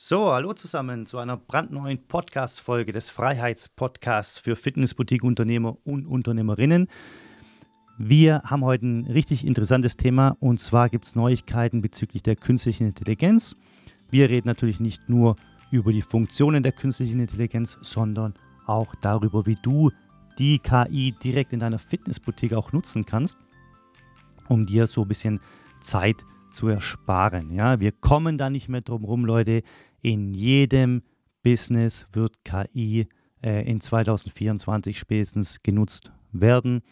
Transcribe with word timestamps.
So, 0.00 0.30
hallo 0.30 0.52
zusammen 0.52 1.06
zu 1.06 1.18
einer 1.18 1.36
brandneuen 1.36 1.98
Podcast-Folge 2.06 2.92
des 2.92 3.10
Freiheitspodcasts 3.10 4.38
für 4.38 4.54
Fitnessboutique-Unternehmer 4.54 5.76
und 5.82 6.06
Unternehmerinnen. 6.06 6.86
Wir 7.98 8.42
haben 8.44 8.64
heute 8.64 8.86
ein 8.86 9.06
richtig 9.06 9.44
interessantes 9.44 9.96
Thema 9.96 10.36
und 10.38 10.60
zwar 10.60 10.88
gibt 10.88 11.04
es 11.04 11.16
Neuigkeiten 11.16 11.82
bezüglich 11.82 12.22
der 12.22 12.36
künstlichen 12.36 12.86
Intelligenz. 12.86 13.56
Wir 14.08 14.30
reden 14.30 14.46
natürlich 14.46 14.78
nicht 14.78 15.08
nur 15.08 15.34
über 15.72 15.90
die 15.90 16.02
Funktionen 16.02 16.62
der 16.62 16.72
künstlichen 16.72 17.18
Intelligenz, 17.18 17.76
sondern 17.82 18.34
auch 18.66 18.94
darüber, 19.02 19.46
wie 19.46 19.58
du 19.60 19.90
die 20.38 20.60
KI 20.60 21.12
direkt 21.24 21.52
in 21.52 21.58
deiner 21.58 21.80
Fitnessboutique 21.80 22.54
auch 22.54 22.70
nutzen 22.70 23.04
kannst, 23.04 23.36
um 24.48 24.64
dir 24.64 24.86
so 24.86 25.02
ein 25.02 25.08
bisschen 25.08 25.40
Zeit 25.80 26.24
zu 26.50 26.68
ersparen. 26.68 27.50
Ja, 27.50 27.80
wir 27.80 27.92
kommen 27.92 28.38
da 28.38 28.50
nicht 28.50 28.68
mehr 28.68 28.80
drum 28.80 29.04
rum, 29.04 29.24
Leute. 29.24 29.62
In 30.00 30.34
jedem 30.34 31.02
Business 31.42 32.06
wird 32.12 32.44
KI 32.44 33.08
äh, 33.42 33.68
in 33.68 33.80
2024 33.80 34.98
spätestens 34.98 35.62
genutzt 35.62 36.12
werden. 36.32 36.82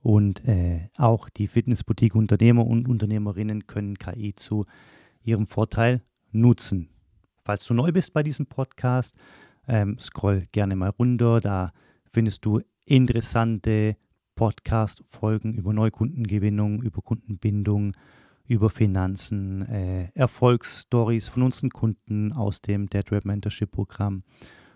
Und 0.00 0.46
äh, 0.46 0.88
auch 0.96 1.28
die 1.28 1.48
Fitnessboutique-Unternehmer 1.48 2.64
und 2.64 2.88
Unternehmerinnen 2.88 3.66
können 3.66 3.98
KI 3.98 4.34
zu 4.34 4.64
ihrem 5.24 5.46
Vorteil 5.46 6.02
nutzen. 6.30 6.88
Falls 7.44 7.64
du 7.66 7.74
neu 7.74 7.92
bist 7.92 8.12
bei 8.12 8.22
diesem 8.22 8.46
Podcast, 8.46 9.16
ähm, 9.68 9.98
scroll 9.98 10.46
gerne 10.52 10.76
mal 10.76 10.90
runter. 10.90 11.40
Da 11.40 11.72
findest 12.12 12.44
du 12.44 12.60
interessante 12.84 13.96
Podcast-Folgen 14.36 15.54
über 15.54 15.72
Neukundengewinnung, 15.72 16.82
über 16.82 17.02
Kundenbindung, 17.02 17.92
über 18.48 18.70
Finanzen, 18.70 19.62
äh, 19.68 20.10
Erfolgsstories 20.14 21.28
von 21.28 21.42
unseren 21.42 21.70
Kunden 21.70 22.32
aus 22.32 22.62
dem 22.62 22.88
Dead 22.88 23.10
Rap 23.10 23.24
Mentorship 23.24 23.70
Programm 23.70 24.22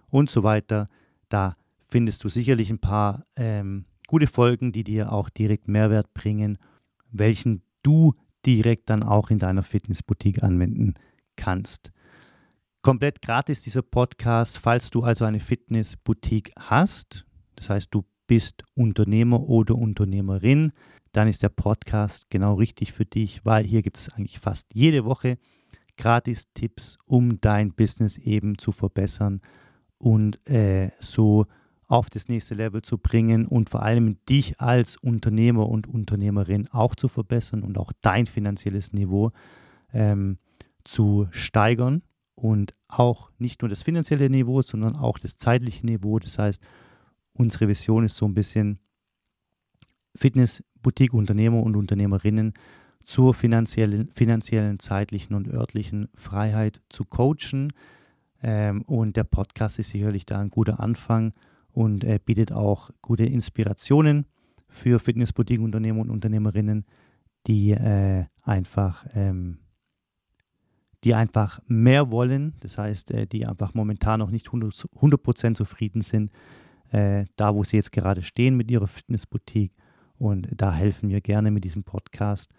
und 0.08 0.30
so 0.30 0.42
weiter. 0.42 0.88
Da 1.28 1.56
findest 1.88 2.24
du 2.24 2.28
sicherlich 2.28 2.70
ein 2.70 2.80
paar 2.80 3.24
ähm, 3.36 3.84
gute 4.06 4.26
Folgen, 4.26 4.72
die 4.72 4.84
dir 4.84 5.12
auch 5.12 5.28
direkt 5.28 5.68
Mehrwert 5.68 6.12
bringen, 6.14 6.58
welchen 7.10 7.62
du 7.82 8.14
direkt 8.44 8.90
dann 8.90 9.02
auch 9.02 9.30
in 9.30 9.38
deiner 9.38 9.62
Fitnessboutique 9.62 10.42
anwenden 10.42 10.94
kannst. 11.36 11.92
Komplett 12.82 13.20
gratis 13.20 13.62
dieser 13.62 13.82
Podcast, 13.82 14.58
falls 14.58 14.90
du 14.90 15.02
also 15.02 15.24
eine 15.26 15.40
Fitnessboutique 15.40 16.52
hast. 16.58 17.26
Das 17.56 17.68
heißt, 17.68 17.94
du 17.94 18.04
bist 18.26 18.64
Unternehmer 18.74 19.40
oder 19.40 19.74
Unternehmerin, 19.74 20.72
dann 21.12 21.28
ist 21.28 21.42
der 21.42 21.48
Podcast 21.48 22.30
genau 22.30 22.54
richtig 22.54 22.92
für 22.92 23.04
dich, 23.04 23.44
weil 23.44 23.64
hier 23.64 23.82
gibt 23.82 23.98
es 23.98 24.08
eigentlich 24.10 24.38
fast 24.38 24.66
jede 24.72 25.04
Woche 25.04 25.38
gratis 25.96 26.48
Tipps, 26.54 26.98
um 27.04 27.40
dein 27.40 27.72
Business 27.72 28.16
eben 28.16 28.58
zu 28.58 28.72
verbessern 28.72 29.40
und 29.98 30.46
äh, 30.48 30.90
so 30.98 31.46
auf 31.86 32.08
das 32.08 32.28
nächste 32.28 32.54
Level 32.54 32.82
zu 32.82 32.98
bringen 32.98 33.46
und 33.46 33.68
vor 33.68 33.82
allem 33.82 34.16
dich 34.24 34.60
als 34.60 34.96
Unternehmer 34.96 35.68
und 35.68 35.88
Unternehmerin 35.88 36.68
auch 36.70 36.94
zu 36.94 37.08
verbessern 37.08 37.62
und 37.62 37.76
auch 37.78 37.92
dein 38.00 38.26
finanzielles 38.26 38.92
Niveau 38.92 39.32
ähm, 39.92 40.38
zu 40.84 41.26
steigern 41.32 42.02
und 42.34 42.74
auch 42.88 43.30
nicht 43.38 43.60
nur 43.62 43.68
das 43.68 43.82
finanzielle 43.82 44.30
Niveau, 44.30 44.62
sondern 44.62 44.96
auch 44.96 45.18
das 45.18 45.36
zeitliche 45.36 45.84
Niveau. 45.84 46.18
Das 46.20 46.38
heißt, 46.38 46.62
unsere 47.32 47.68
Vision 47.68 48.04
ist 48.04 48.16
so 48.16 48.26
ein 48.26 48.34
bisschen 48.34 48.78
Fitness 50.16 50.62
Boutique-Unternehmer 50.82 51.62
und 51.62 51.76
Unternehmerinnen 51.76 52.54
zur 53.04 53.34
finanziellen, 53.34 54.10
finanziellen, 54.12 54.78
zeitlichen 54.78 55.34
und 55.34 55.48
örtlichen 55.48 56.08
Freiheit 56.14 56.80
zu 56.88 57.04
coachen. 57.04 57.72
Ähm, 58.42 58.82
und 58.82 59.16
der 59.16 59.24
Podcast 59.24 59.78
ist 59.78 59.90
sicherlich 59.90 60.26
da 60.26 60.38
ein 60.38 60.50
guter 60.50 60.80
Anfang 60.80 61.32
und 61.72 62.04
äh, 62.04 62.18
bietet 62.24 62.52
auch 62.52 62.90
gute 63.02 63.24
Inspirationen 63.24 64.26
für 64.68 64.98
Fitness-Boutique-Unternehmer 64.98 66.00
und 66.00 66.10
Unternehmerinnen, 66.10 66.84
die 67.46 67.72
äh, 67.72 68.24
einfach 68.44 69.06
ähm, 69.14 69.58
die 71.02 71.14
einfach 71.14 71.60
mehr 71.66 72.10
wollen, 72.10 72.52
das 72.60 72.76
heißt, 72.76 73.12
äh, 73.12 73.26
die 73.26 73.46
einfach 73.46 73.72
momentan 73.72 74.18
noch 74.18 74.30
nicht 74.30 74.48
100%, 74.48 74.94
100 74.96 75.56
zufrieden 75.56 76.02
sind, 76.02 76.30
da 76.92 77.54
wo 77.54 77.62
sie 77.62 77.76
jetzt 77.76 77.92
gerade 77.92 78.20
stehen 78.20 78.56
mit 78.56 78.68
ihrer 78.68 78.88
Fitnessboutique 78.88 79.70
und 80.20 80.48
da 80.54 80.74
helfen 80.74 81.08
wir 81.08 81.22
gerne 81.22 81.50
mit 81.50 81.64
diesem 81.64 81.82
Podcast, 81.82 82.52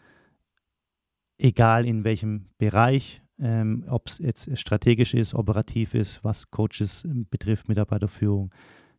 egal 1.38 1.86
in 1.86 2.04
welchem 2.04 2.48
Bereich, 2.58 3.22
ähm, 3.40 3.86
ob 3.88 4.08
es 4.08 4.18
jetzt 4.18 4.58
strategisch 4.58 5.14
ist, 5.14 5.36
operativ 5.36 5.94
ist, 5.94 6.24
was 6.24 6.50
Coaches 6.50 7.06
ähm, 7.06 7.28
betrifft, 7.30 7.70
Mitarbeiterführung, 7.70 8.52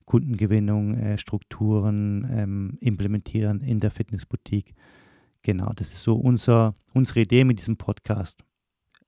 Kundengewinnung, 0.05 0.95
äh, 0.95 1.19
Strukturen 1.19 2.25
ähm, 2.31 2.79
implementieren 2.81 3.63
in 3.63 3.81
der 3.81 3.91
Fitnessboutique. 3.91 4.75
Genau, 5.43 5.73
das 5.75 5.93
ist 5.93 6.05
so 6.05 6.15
unser, 6.15 6.77
unsere 6.95 7.21
Idee 7.21 7.43
mit 7.43 7.59
diesem 7.59 7.77
Podcast. 7.77 8.45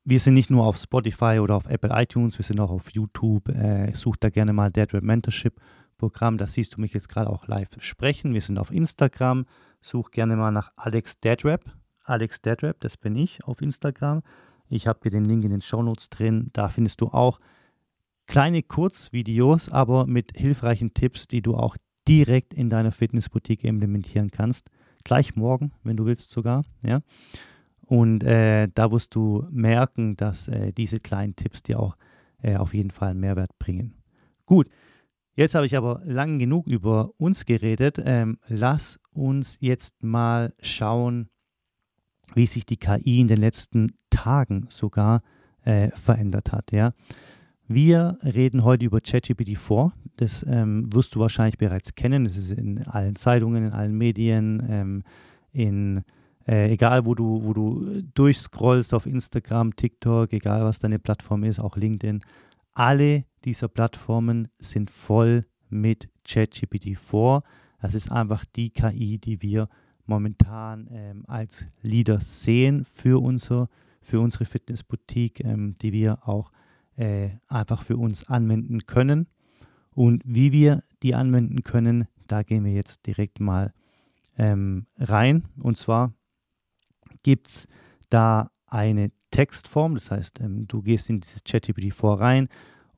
Wir 0.05 0.19
sind 0.19 0.35
nicht 0.35 0.51
nur 0.51 0.67
auf 0.67 0.77
Spotify 0.79 1.39
oder 1.41 1.55
auf 1.55 1.67
Apple 1.67 1.91
iTunes, 1.93 2.39
wir 2.39 2.45
sind 2.45 2.59
auch 2.59 2.71
auf 2.71 2.91
YouTube. 2.91 3.49
Äh, 3.51 3.93
such 3.95 4.17
da 4.17 4.31
gerne 4.31 4.53
mal 4.53 4.73
Dead 4.73 4.93
Red 4.93 5.05
Mentorship 5.05 5.61
Programm. 5.97 6.38
Da 6.38 6.47
siehst 6.47 6.77
du 6.77 6.81
mich 6.81 6.93
jetzt 6.93 7.09
gerade 7.09 7.31
auch 7.31 7.47
live 7.47 7.69
sprechen. 7.78 8.34
Wir 8.34 8.41
sind 8.41 8.59
auf 8.59 8.71
Instagram. 8.71 9.47
Such 9.81 10.10
gerne 10.10 10.37
mal 10.37 10.50
nach 10.50 10.71
Alex 10.77 11.21
Deadrap. 11.21 11.65
Alex 12.05 12.43
Deadrap, 12.43 12.81
das 12.81 12.97
bin 12.97 13.16
ich 13.16 13.44
auf 13.44 13.62
Instagram. 13.62 14.22
Ich 14.69 14.87
habe 14.87 15.00
dir 15.00 15.10
den 15.10 15.25
Link 15.25 15.44
in 15.44 15.50
den 15.50 15.62
Shownotes 15.62 16.10
drin. 16.10 16.50
Da 16.53 16.69
findest 16.69 17.00
du 17.00 17.09
auch 17.09 17.41
kleine 18.27 18.62
Kurzvideos, 18.62 19.71
aber 19.71 20.06
mit 20.06 20.37
hilfreichen 20.37 20.94
Tipps, 20.94 21.28
die 21.28 21.43
du 21.43 21.55
auch 21.55 21.77
direkt 22.09 22.55
in 22.55 22.71
deiner 22.71 22.93
Fitnessboutique 22.93 23.65
implementieren 23.65 24.31
kannst. 24.31 24.71
Gleich 25.05 25.37
morgen, 25.37 25.72
wenn 25.82 25.97
du 25.97 26.06
willst 26.06 26.31
sogar. 26.31 26.65
Ja? 26.82 27.00
Und 27.81 28.25
äh, 28.25 28.69
da 28.75 28.91
wirst 28.91 29.15
du 29.15 29.47
merken, 29.50 30.16
dass 30.16 30.49
äh, 30.49 30.72
diese 30.72 31.00
kleinen 31.00 31.37
Tipps 31.37 31.62
dir 31.62 31.78
auch 31.81 31.97
äh, 32.43 32.56
auf 32.56 32.75
jeden 32.75 32.91
Fall 32.91 33.15
Mehrwert 33.15 33.59
bringen. 33.59 33.94
Gut, 34.47 34.69
Jetzt 35.37 35.56
habe 35.56 35.67
ich 35.67 35.77
aber 35.77 36.00
lang 36.05 36.39
genug 36.39 36.67
über 36.69 37.11
uns 37.19 37.45
geredet. 37.45 38.00
Ähm, 38.05 38.39
lass 38.47 39.00
uns 39.12 39.59
jetzt 39.61 40.03
mal 40.03 40.55
schauen, 40.61 41.28
wie 42.34 42.47
sich 42.47 42.67
die 42.67 42.77
KI 42.77 43.21
in 43.21 43.27
den 43.27 43.39
letzten 43.39 43.97
Tagen 44.11 44.67
sogar 44.69 45.23
äh, 45.65 45.91
verändert 45.91 46.53
hat. 46.53 46.71
Ja? 46.71 46.93
Wir 47.67 48.17
reden 48.23 48.62
heute 48.62 48.84
über 48.84 49.00
ChatGPT 49.00 49.59
4. 49.59 49.93
Das 50.17 50.44
ähm, 50.49 50.93
wirst 50.94 51.17
du 51.17 51.21
wahrscheinlich 51.21 51.59
bereits 51.59 51.97
kennen. 51.97 52.25
Das 52.25 52.37
ist 52.37 52.53
in 52.53 52.87
allen 52.87 53.17
Zeitungen, 53.17 53.65
in 53.65 53.73
allen 53.73 53.97
Medien, 53.97 54.65
ähm, 54.69 55.03
in 55.50 56.05
äh, 56.47 56.71
egal 56.71 57.06
wo 57.06 57.15
du, 57.15 57.43
wo 57.43 57.55
du 57.55 58.03
durchscrollst 58.15 58.94
auf 58.94 59.06
Instagram, 59.06 59.75
TikTok, 59.75 60.33
egal 60.33 60.65
was 60.65 60.78
deine 60.78 61.00
Plattform 61.00 61.43
ist, 61.43 61.59
auch 61.59 61.77
LinkedIn. 61.77 62.23
Alle 62.75 63.25
dieser 63.44 63.69
Plattformen 63.69 64.49
sind 64.59 64.91
voll 64.91 65.47
mit 65.69 66.09
ChatGPT 66.25 66.97
4. 66.99 67.43
Das 67.81 67.94
ist 67.94 68.10
einfach 68.10 68.44
die 68.44 68.71
KI, 68.71 69.19
die 69.19 69.43
wir 69.43 69.69
momentan 70.06 70.88
ähm, 70.91 71.25
als 71.27 71.66
Leader 71.82 72.21
sehen 72.21 72.84
für, 72.84 73.22
unser, 73.22 73.69
für 74.00 74.21
unsere 74.21 74.44
Fitnessboutique, 74.44 75.44
ähm, 75.44 75.75
die 75.81 75.93
wir 75.93 76.27
auch 76.28 76.50
äh, 76.97 77.31
einfach 77.49 77.82
für 77.82 77.97
uns 77.97 78.25
anwenden 78.25 78.81
können. 78.87 79.27
Und 79.91 80.22
wie 80.25 80.53
wir 80.53 80.82
die 81.03 81.15
anwenden 81.15 81.62
können, 81.62 82.06
da 82.26 82.43
gehen 82.43 82.65
wir 82.65 82.72
jetzt 82.72 83.06
direkt 83.06 83.41
mal 83.41 83.72
ähm, 84.37 84.87
rein. 84.99 85.44
Und 85.59 85.76
zwar 85.76 86.12
gibt 87.22 87.49
es 87.49 87.69
da 88.11 88.50
eine 88.66 89.12
Textform, 89.31 89.94
das 89.94 90.11
heißt, 90.11 90.41
ähm, 90.41 90.66
du 90.66 90.82
gehst 90.82 91.11
in 91.11 91.21
dieses 91.21 91.44
ChatGPT 91.44 91.93
4 91.93 92.11
rein 92.11 92.49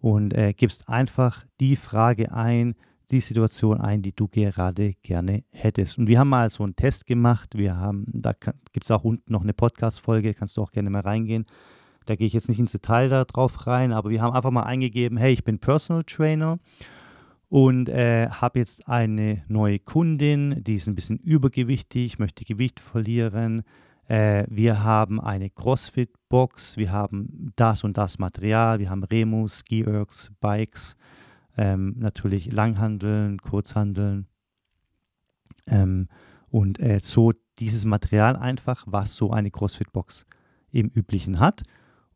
und 0.06 0.34
äh, 0.34 0.52
gibst 0.52 0.88
einfach 0.88 1.44
die 1.58 1.74
Frage 1.74 2.30
ein, 2.30 2.76
die 3.10 3.18
Situation 3.18 3.80
ein, 3.80 4.02
die 4.02 4.14
du 4.14 4.28
gerade 4.28 4.92
gerne 5.02 5.42
hättest. 5.50 5.98
Und 5.98 6.06
wir 6.06 6.20
haben 6.20 6.28
mal 6.28 6.48
so 6.48 6.62
einen 6.62 6.76
Test 6.76 7.08
gemacht. 7.08 7.58
Wir 7.58 7.76
haben, 7.76 8.06
da 8.12 8.32
gibt 8.32 8.84
es 8.84 8.90
auch 8.92 9.02
unten 9.02 9.32
noch 9.32 9.42
eine 9.42 9.52
Podcast-Folge, 9.52 10.32
kannst 10.34 10.56
du 10.56 10.62
auch 10.62 10.70
gerne 10.70 10.90
mal 10.90 11.00
reingehen. 11.00 11.44
Da 12.04 12.14
gehe 12.14 12.28
ich 12.28 12.34
jetzt 12.34 12.48
nicht 12.48 12.60
ins 12.60 12.70
Detail 12.70 13.08
darauf 13.08 13.66
rein, 13.66 13.92
aber 13.92 14.10
wir 14.10 14.22
haben 14.22 14.32
einfach 14.32 14.52
mal 14.52 14.62
eingegeben, 14.62 15.18
hey, 15.18 15.32
ich 15.32 15.42
bin 15.42 15.58
Personal 15.58 16.04
Trainer 16.04 16.60
und 17.48 17.88
äh, 17.88 18.28
habe 18.28 18.60
jetzt 18.60 18.88
eine 18.88 19.42
neue 19.48 19.80
Kundin, 19.80 20.62
die 20.62 20.76
ist 20.76 20.86
ein 20.86 20.94
bisschen 20.94 21.18
übergewichtig, 21.18 22.20
möchte 22.20 22.44
Gewicht 22.44 22.78
verlieren, 22.78 23.64
äh, 24.08 24.44
wir 24.48 24.84
haben 24.84 25.20
eine 25.20 25.50
CrossFit-Box, 25.50 26.76
wir 26.76 26.92
haben 26.92 27.52
das 27.56 27.84
und 27.84 27.98
das 27.98 28.18
Material, 28.18 28.78
wir 28.78 28.90
haben 28.90 29.02
Remus, 29.04 29.60
Ski-Ergs, 29.60 30.30
Bikes, 30.40 30.96
ähm, 31.56 31.94
natürlich 31.98 32.52
Langhandeln, 32.52 33.38
Kurzhandeln 33.38 34.26
ähm, 35.66 36.08
und 36.48 36.78
äh, 36.78 36.98
so 37.02 37.32
dieses 37.58 37.84
Material 37.84 38.36
einfach, 38.36 38.84
was 38.86 39.16
so 39.16 39.30
eine 39.30 39.50
CrossFit-Box 39.50 40.26
im 40.70 40.88
Üblichen 40.88 41.40
hat. 41.40 41.62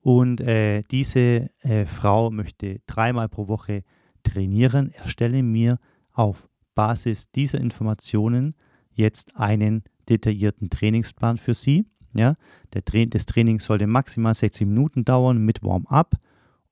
Und 0.01 0.41
äh, 0.41 0.83
diese 0.91 1.51
äh, 1.61 1.87
Frau 1.87 2.31
möchte 2.31 2.81
dreimal 2.87 3.29
pro 3.29 3.49
Woche 3.49 3.85
trainieren. 4.23 4.91
Erstelle 4.93 5.43
mir 5.43 5.79
auf 6.13 6.49
Basis 6.75 7.31
dieser 7.31 7.59
Informationen 7.59 8.55
jetzt 8.93 9.37
einen 9.37 9.83
detaillierten 10.08 10.70
Trainingsplan 10.70 11.37
für 11.37 11.55
sie. 11.55 11.87
Ja, 12.12 12.35
der 12.75 12.85
Tra 12.85 13.05
das 13.05 13.26
Training 13.26 13.61
sollte 13.61 13.87
maximal 13.87 14.35
60 14.35 14.67
Minuten 14.67 15.05
dauern 15.05 15.44
mit 15.44 15.62
Warm-up. 15.62 16.17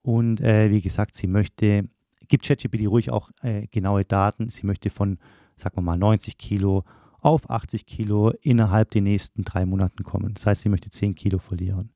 Und 0.03 0.41
äh, 0.41 0.71
wie 0.71 0.81
gesagt, 0.81 1.15
sie 1.15 1.27
möchte, 1.29 1.89
gibt 2.29 2.45
ChatGPT 2.45 2.89
ruhig 2.89 3.11
auch 3.11 3.31
äh, 3.43 3.67
genaue 3.69 4.05
Daten. 4.05 4.51
Sie 4.51 4.67
möchte 4.67 4.91
von, 4.91 5.19
sagen 5.57 5.77
wir 5.77 5.83
mal, 5.83 5.99
90 5.99 6.39
Kilo 6.39 6.85
auf 7.21 7.51
80 7.51 7.87
Kilo 7.87 8.33
innerhalb 8.43 8.91
der 8.91 9.03
nächsten 9.03 9.45
drei 9.45 9.67
Monaten 9.67 10.03
kommen. 10.03 10.35
Das 10.35 10.47
heißt, 10.47 10.63
sie 10.63 10.69
möchte 10.69 10.91
10 10.91 11.15
Kilo 11.15 11.39
verlieren. 11.39 11.91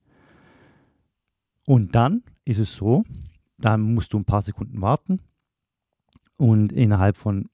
Und 1.64 1.94
dann 1.94 2.22
ist 2.44 2.58
es 2.58 2.74
so, 2.74 3.04
dann 3.58 3.80
musst 3.94 4.12
du 4.12 4.18
ein 4.18 4.24
paar 4.24 4.42
Sekunden 4.42 4.80
warten 4.80 5.20
und 6.36 6.72
innerhalb 6.72 7.16
von 7.16 7.48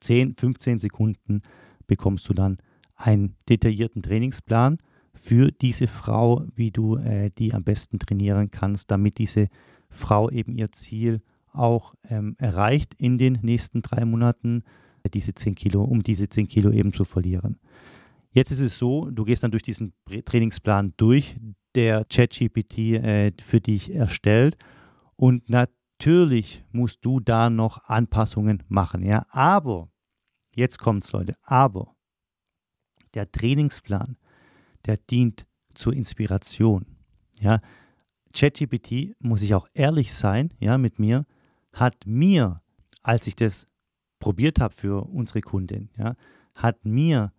10, 0.00 0.36
15 0.36 0.80
Sekunden 0.80 1.42
bekommst 1.86 2.28
du 2.28 2.34
dann 2.34 2.58
einen 3.04 3.36
detaillierten 3.48 4.02
Trainingsplan 4.02 4.78
für 5.14 5.52
diese 5.52 5.86
Frau, 5.86 6.44
wie 6.56 6.70
du 6.70 6.96
äh, 6.96 7.30
die 7.38 7.52
am 7.52 7.62
besten 7.62 7.98
trainieren 7.98 8.50
kannst, 8.50 8.90
damit 8.90 9.18
diese 9.18 9.48
Frau 9.90 10.30
eben 10.30 10.56
ihr 10.56 10.72
Ziel 10.72 11.20
auch 11.52 11.94
ähm, 12.08 12.34
erreicht 12.38 12.94
in 12.94 13.18
den 13.18 13.38
nächsten 13.42 13.82
drei 13.82 14.04
Monaten, 14.04 14.64
diese 15.12 15.34
10 15.34 15.54
Kilo, 15.54 15.84
um 15.84 16.02
diese 16.02 16.28
10 16.28 16.48
Kilo 16.48 16.70
eben 16.70 16.92
zu 16.94 17.04
verlieren. 17.04 17.58
Jetzt 18.32 18.50
ist 18.50 18.60
es 18.60 18.78
so, 18.78 19.10
du 19.10 19.24
gehst 19.24 19.44
dann 19.44 19.50
durch 19.50 19.62
diesen 19.62 19.92
Trainingsplan 20.24 20.94
durch, 20.96 21.36
der 21.74 22.04
ChatGPT 22.06 22.78
äh, 22.78 23.32
für 23.42 23.60
dich 23.60 23.94
erstellt 23.94 24.56
und 25.16 25.50
natürlich 25.50 26.64
musst 26.72 27.04
du 27.04 27.20
da 27.20 27.50
noch 27.50 27.84
Anpassungen 27.84 28.62
machen, 28.68 29.04
ja, 29.04 29.26
aber 29.28 29.88
jetzt 30.54 30.78
kommt's 30.78 31.12
Leute, 31.12 31.36
aber 31.44 31.93
der 33.14 33.30
Trainingsplan, 33.30 34.16
der 34.86 34.96
dient 34.96 35.46
zur 35.74 35.92
Inspiration, 35.92 36.86
ja. 37.40 37.60
ChatGPT, 38.32 39.14
muss 39.20 39.42
ich 39.42 39.54
auch 39.54 39.68
ehrlich 39.74 40.12
sein, 40.12 40.52
ja, 40.58 40.76
mit 40.76 40.98
mir, 40.98 41.24
hat 41.72 42.04
mir, 42.04 42.60
als 43.02 43.28
ich 43.28 43.36
das 43.36 43.68
probiert 44.18 44.60
habe 44.60 44.74
für 44.74 45.08
unsere 45.08 45.40
Kundin, 45.40 45.90
ja, 45.96 46.16
hat 46.54 46.84
mir 46.84 47.32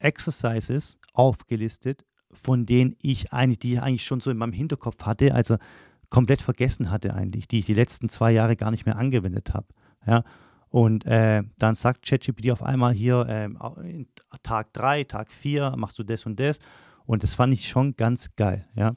Exercises 0.00 0.98
aufgelistet, 1.12 2.04
von 2.32 2.66
denen 2.66 2.96
ich 3.00 3.32
eigentlich, 3.32 3.58
die 3.58 3.74
ich 3.74 3.82
eigentlich 3.82 4.04
schon 4.04 4.20
so 4.20 4.30
in 4.30 4.36
meinem 4.36 4.52
Hinterkopf 4.52 5.04
hatte, 5.04 5.34
also 5.34 5.56
komplett 6.08 6.42
vergessen 6.42 6.90
hatte 6.90 7.14
eigentlich, 7.14 7.46
die 7.46 7.58
ich 7.58 7.66
die 7.66 7.74
letzten 7.74 8.08
zwei 8.08 8.32
Jahre 8.32 8.56
gar 8.56 8.70
nicht 8.70 8.86
mehr 8.86 8.96
angewendet 8.96 9.54
habe. 9.54 9.66
Ja, 10.06 10.24
und 10.70 11.04
äh, 11.04 11.42
dann 11.58 11.74
sagt 11.74 12.06
ChatGPT 12.06 12.50
auf 12.52 12.62
einmal 12.62 12.92
hier, 12.92 13.26
äh, 13.28 13.48
Tag 14.42 14.72
3, 14.72 15.04
Tag 15.04 15.32
4, 15.32 15.74
machst 15.76 15.98
du 15.98 16.04
das 16.04 16.24
und 16.26 16.38
das. 16.38 16.58
Und 17.06 17.24
das 17.24 17.34
fand 17.34 17.52
ich 17.52 17.68
schon 17.68 17.96
ganz 17.96 18.36
geil. 18.36 18.66
Ja. 18.76 18.94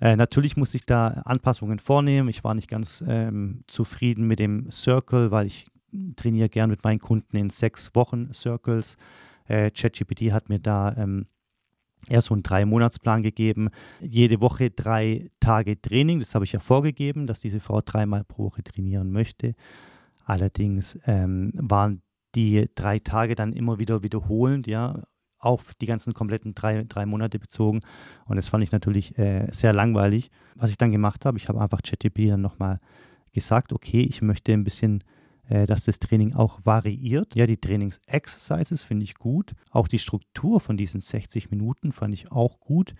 Äh, 0.00 0.16
natürlich 0.16 0.56
musste 0.56 0.76
ich 0.76 0.84
da 0.84 1.08
Anpassungen 1.24 1.78
vornehmen. 1.78 2.28
Ich 2.28 2.42
war 2.42 2.54
nicht 2.54 2.68
ganz 2.68 3.04
ähm, 3.06 3.62
zufrieden 3.68 4.26
mit 4.26 4.40
dem 4.40 4.68
Circle, 4.72 5.30
weil 5.30 5.46
ich 5.46 5.68
trainiere 6.16 6.48
gern 6.48 6.70
mit 6.70 6.82
meinen 6.82 6.98
Kunden 6.98 7.36
in 7.36 7.50
sechs 7.50 7.94
Wochen 7.94 8.32
Circles. 8.32 8.96
Äh, 9.46 9.70
ChatGPT 9.70 10.32
hat 10.32 10.48
mir 10.48 10.58
da 10.58 10.92
ähm, 10.96 11.26
eher 12.08 12.22
so 12.22 12.34
einen 12.34 12.42
Drei-Monats-Plan 12.42 13.22
gegeben. 13.22 13.68
Jede 14.00 14.40
Woche 14.40 14.70
drei 14.70 15.30
Tage 15.38 15.80
Training, 15.80 16.18
das 16.18 16.34
habe 16.34 16.44
ich 16.44 16.52
ja 16.52 16.58
vorgegeben, 16.58 17.28
dass 17.28 17.40
diese 17.40 17.60
Frau 17.60 17.80
dreimal 17.80 18.24
pro 18.24 18.46
Woche 18.46 18.64
trainieren 18.64 19.12
möchte. 19.12 19.54
Allerdings 20.24 20.98
ähm, 21.06 21.52
waren 21.54 22.02
die 22.34 22.68
drei 22.74 22.98
Tage 22.98 23.34
dann 23.34 23.52
immer 23.52 23.78
wieder 23.78 24.02
wiederholend, 24.02 24.66
ja, 24.66 25.02
auf 25.38 25.74
die 25.74 25.86
ganzen 25.86 26.14
kompletten 26.14 26.54
drei, 26.54 26.84
drei 26.84 27.04
Monate 27.04 27.38
bezogen. 27.38 27.80
Und 28.26 28.36
das 28.36 28.48
fand 28.48 28.62
ich 28.62 28.72
natürlich 28.72 29.18
äh, 29.18 29.48
sehr 29.50 29.74
langweilig. 29.74 30.30
Was 30.54 30.70
ich 30.70 30.78
dann 30.78 30.92
gemacht 30.92 31.26
habe, 31.26 31.36
ich 31.36 31.48
habe 31.48 31.60
einfach 31.60 31.82
ChatGPT 31.82 32.30
dann 32.30 32.40
nochmal 32.40 32.78
gesagt, 33.32 33.72
okay, 33.72 34.02
ich 34.02 34.22
möchte 34.22 34.52
ein 34.52 34.62
bisschen, 34.62 35.02
äh, 35.48 35.66
dass 35.66 35.84
das 35.84 35.98
Training 35.98 36.34
auch 36.34 36.60
variiert. 36.64 37.34
Ja, 37.34 37.46
die 37.46 37.56
Trainings-Exercises 37.56 38.82
finde 38.82 39.04
ich 39.04 39.16
gut. 39.16 39.52
Auch 39.70 39.88
die 39.88 39.98
Struktur 39.98 40.60
von 40.60 40.76
diesen 40.76 41.00
60 41.00 41.50
Minuten 41.50 41.90
fand 41.90 42.14
ich 42.14 42.30
auch 42.30 42.60
gut. 42.60 42.94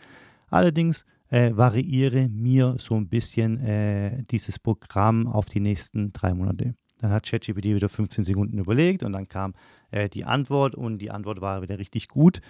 Allerdings 0.48 1.06
äh, 1.28 1.56
variiere 1.56 2.28
mir 2.28 2.74
so 2.78 2.96
ein 2.96 3.08
bisschen 3.08 3.60
äh, 3.60 4.24
dieses 4.24 4.58
Programm 4.58 5.28
auf 5.28 5.46
die 5.46 5.60
nächsten 5.60 6.12
drei 6.12 6.34
Monate. 6.34 6.74
Dann 7.02 7.12
hat 7.12 7.26
ChatGPT 7.26 7.64
wieder 7.64 7.88
15 7.88 8.24
Sekunden 8.24 8.58
überlegt 8.58 9.02
und 9.02 9.12
dann 9.12 9.28
kam 9.28 9.54
äh, 9.90 10.08
die 10.08 10.24
Antwort 10.24 10.74
und 10.74 10.98
die 10.98 11.10
Antwort 11.10 11.40
war 11.40 11.60
wieder 11.60 11.78
richtig 11.78 12.08
gut. 12.08 12.40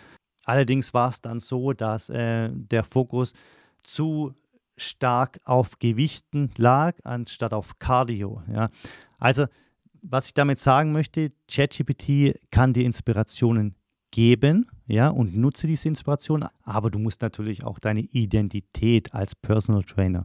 Allerdings 0.44 0.92
war 0.92 1.08
es 1.08 1.20
dann 1.20 1.40
so, 1.40 1.72
dass 1.72 2.10
äh, 2.10 2.50
der 2.52 2.84
Fokus 2.84 3.32
zu 3.80 4.34
stark 4.76 5.40
auf 5.44 5.78
Gewichten 5.78 6.50
lag, 6.56 6.98
anstatt 7.04 7.54
auf 7.54 7.78
Cardio. 7.78 8.42
Ja. 8.52 8.68
Also, 9.18 9.46
was 10.02 10.26
ich 10.26 10.34
damit 10.34 10.58
sagen 10.58 10.92
möchte, 10.92 11.32
ChatGPT 11.50 12.38
kann 12.50 12.72
dir 12.72 12.84
Inspirationen 12.84 13.76
geben, 14.10 14.66
ja, 14.86 15.08
und 15.08 15.34
nutze 15.36 15.66
diese 15.66 15.88
Inspiration, 15.88 16.44
aber 16.62 16.90
du 16.90 16.98
musst 16.98 17.22
natürlich 17.22 17.64
auch 17.64 17.78
deine 17.78 18.00
Identität 18.00 19.14
als 19.14 19.34
Personal 19.34 19.84
Trainer 19.84 20.24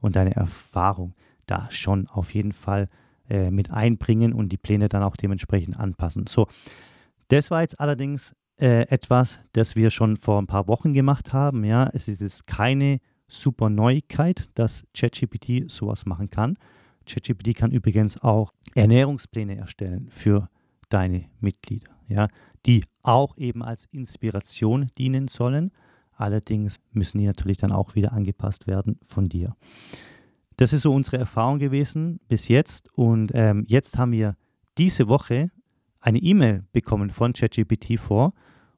und 0.00 0.16
deine 0.16 0.34
Erfahrung 0.34 1.14
da 1.46 1.70
schon 1.70 2.08
auf 2.08 2.34
jeden 2.34 2.52
Fall 2.52 2.88
äh, 3.28 3.50
mit 3.50 3.70
einbringen 3.70 4.32
und 4.32 4.50
die 4.50 4.56
Pläne 4.56 4.88
dann 4.88 5.02
auch 5.02 5.16
dementsprechend 5.16 5.78
anpassen. 5.78 6.26
So, 6.28 6.46
das 7.28 7.50
war 7.50 7.62
jetzt 7.62 7.78
allerdings 7.78 8.34
äh, 8.58 8.88
etwas, 8.88 9.38
das 9.52 9.76
wir 9.76 9.90
schon 9.90 10.16
vor 10.16 10.40
ein 10.40 10.46
paar 10.46 10.66
Wochen 10.68 10.92
gemacht 10.92 11.32
haben. 11.32 11.64
Ja, 11.64 11.90
es 11.92 12.08
ist 12.08 12.20
jetzt 12.20 12.46
keine 12.46 13.00
super 13.28 13.70
Neuigkeit, 13.70 14.50
dass 14.54 14.84
ChatGPT 14.94 15.70
sowas 15.70 16.06
machen 16.06 16.30
kann. 16.30 16.56
ChatGPT 17.06 17.56
kann 17.56 17.70
übrigens 17.70 18.20
auch 18.22 18.52
Ernährungspläne 18.74 19.56
erstellen 19.56 20.08
für 20.10 20.48
deine 20.88 21.26
Mitglieder, 21.40 21.90
ja, 22.08 22.28
die 22.66 22.84
auch 23.02 23.36
eben 23.36 23.62
als 23.62 23.86
Inspiration 23.92 24.88
dienen 24.98 25.28
sollen. 25.28 25.70
Allerdings 26.12 26.80
müssen 26.92 27.18
die 27.18 27.26
natürlich 27.26 27.58
dann 27.58 27.72
auch 27.72 27.94
wieder 27.94 28.12
angepasst 28.12 28.66
werden 28.66 28.98
von 29.06 29.28
dir. 29.28 29.54
Das 30.58 30.72
ist 30.72 30.82
so 30.82 30.92
unsere 30.92 31.18
Erfahrung 31.18 31.60
gewesen 31.60 32.18
bis 32.26 32.48
jetzt. 32.48 32.92
Und 32.92 33.30
ähm, 33.32 33.64
jetzt 33.68 33.96
haben 33.96 34.10
wir 34.10 34.36
diese 34.76 35.08
Woche 35.08 35.50
eine 36.00 36.18
E-Mail 36.18 36.64
bekommen 36.72 37.10
von 37.10 37.32
ChatGPT 37.32 37.98
vor. 37.98 38.34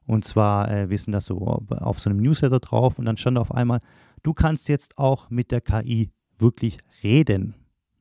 Und 0.07 0.26
zwar, 0.26 0.71
äh, 0.71 0.90
wir 0.90 0.99
sind 0.99 1.12
da 1.12 1.23
so 1.23 1.38
auf 1.38 1.99
so 1.99 2.11
einem 2.11 2.21
Newsletter 2.21 2.61
drauf 2.61 2.99
und 2.99 3.07
dann 3.07 3.16
stand 3.16 3.38
auf 3.38 3.52
einmal, 3.52 3.81
du 4.23 4.35
kannst 4.35 4.69
jetzt 4.69 4.99
auch 4.99 5.31
mit 5.31 5.50
der 5.50 5.62
KI 5.62 6.11
wirklich 6.38 6.76
reden. 7.02 7.55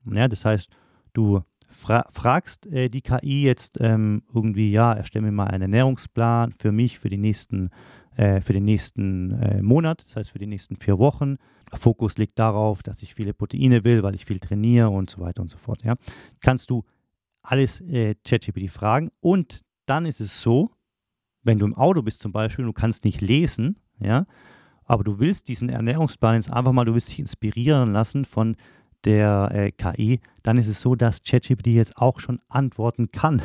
Ja, 0.04 0.28
das 0.28 0.44
heißt, 0.44 0.68
du 1.14 1.40
fra 1.70 2.04
fragst 2.12 2.66
äh, 2.66 2.90
die 2.90 3.00
KI 3.00 3.44
jetzt 3.44 3.78
ähm, 3.80 4.22
irgendwie, 4.34 4.70
ja, 4.70 4.92
erstelle 4.92 5.24
mir 5.24 5.32
mal 5.32 5.46
einen 5.46 5.62
Ernährungsplan 5.62 6.52
für 6.52 6.72
mich 6.72 6.98
für 6.98 7.08
die 7.08 7.16
nächsten, 7.16 7.70
äh, 8.16 8.42
für 8.42 8.52
den 8.52 8.64
nächsten 8.64 9.30
äh, 9.40 9.62
Monat, 9.62 10.04
das 10.04 10.16
heißt 10.16 10.30
für 10.32 10.38
die 10.38 10.46
nächsten 10.46 10.76
vier 10.76 10.98
Wochen. 10.98 11.36
Fokus 11.72 12.18
liegt 12.18 12.38
darauf, 12.38 12.82
dass 12.82 13.02
ich 13.02 13.14
viele 13.14 13.34
Proteine 13.34 13.84
will, 13.84 14.02
weil 14.02 14.14
ich 14.14 14.24
viel 14.24 14.38
trainiere 14.38 14.90
und 14.90 15.10
so 15.10 15.20
weiter 15.20 15.42
und 15.42 15.48
so 15.48 15.58
fort. 15.58 15.82
Ja. 15.84 15.94
Kannst 16.40 16.70
du 16.70 16.84
alles 17.42 17.80
äh, 17.80 18.14
ChatGPT 18.24 18.70
fragen 18.70 19.10
und 19.20 19.62
dann 19.86 20.06
ist 20.06 20.20
es 20.20 20.40
so, 20.40 20.70
wenn 21.42 21.58
du 21.58 21.66
im 21.66 21.74
Auto 21.74 22.02
bist 22.02 22.20
zum 22.20 22.32
Beispiel, 22.32 22.64
du 22.64 22.72
kannst 22.72 23.04
nicht 23.04 23.20
lesen, 23.20 23.76
ja, 23.98 24.26
aber 24.84 25.04
du 25.04 25.18
willst 25.20 25.48
diesen 25.48 25.68
Ernährungsplan 25.68 26.34
jetzt 26.34 26.52
einfach 26.52 26.72
mal, 26.72 26.84
du 26.84 26.94
willst 26.94 27.08
dich 27.08 27.20
inspirieren 27.20 27.92
lassen 27.92 28.24
von 28.24 28.56
der 29.04 29.50
äh, 29.52 29.72
KI, 29.72 30.20
dann 30.42 30.58
ist 30.58 30.68
es 30.68 30.80
so, 30.80 30.94
dass 30.94 31.22
ChatGPT 31.22 31.68
jetzt 31.68 31.96
auch 31.96 32.20
schon 32.20 32.40
antworten 32.48 33.10
kann. 33.10 33.40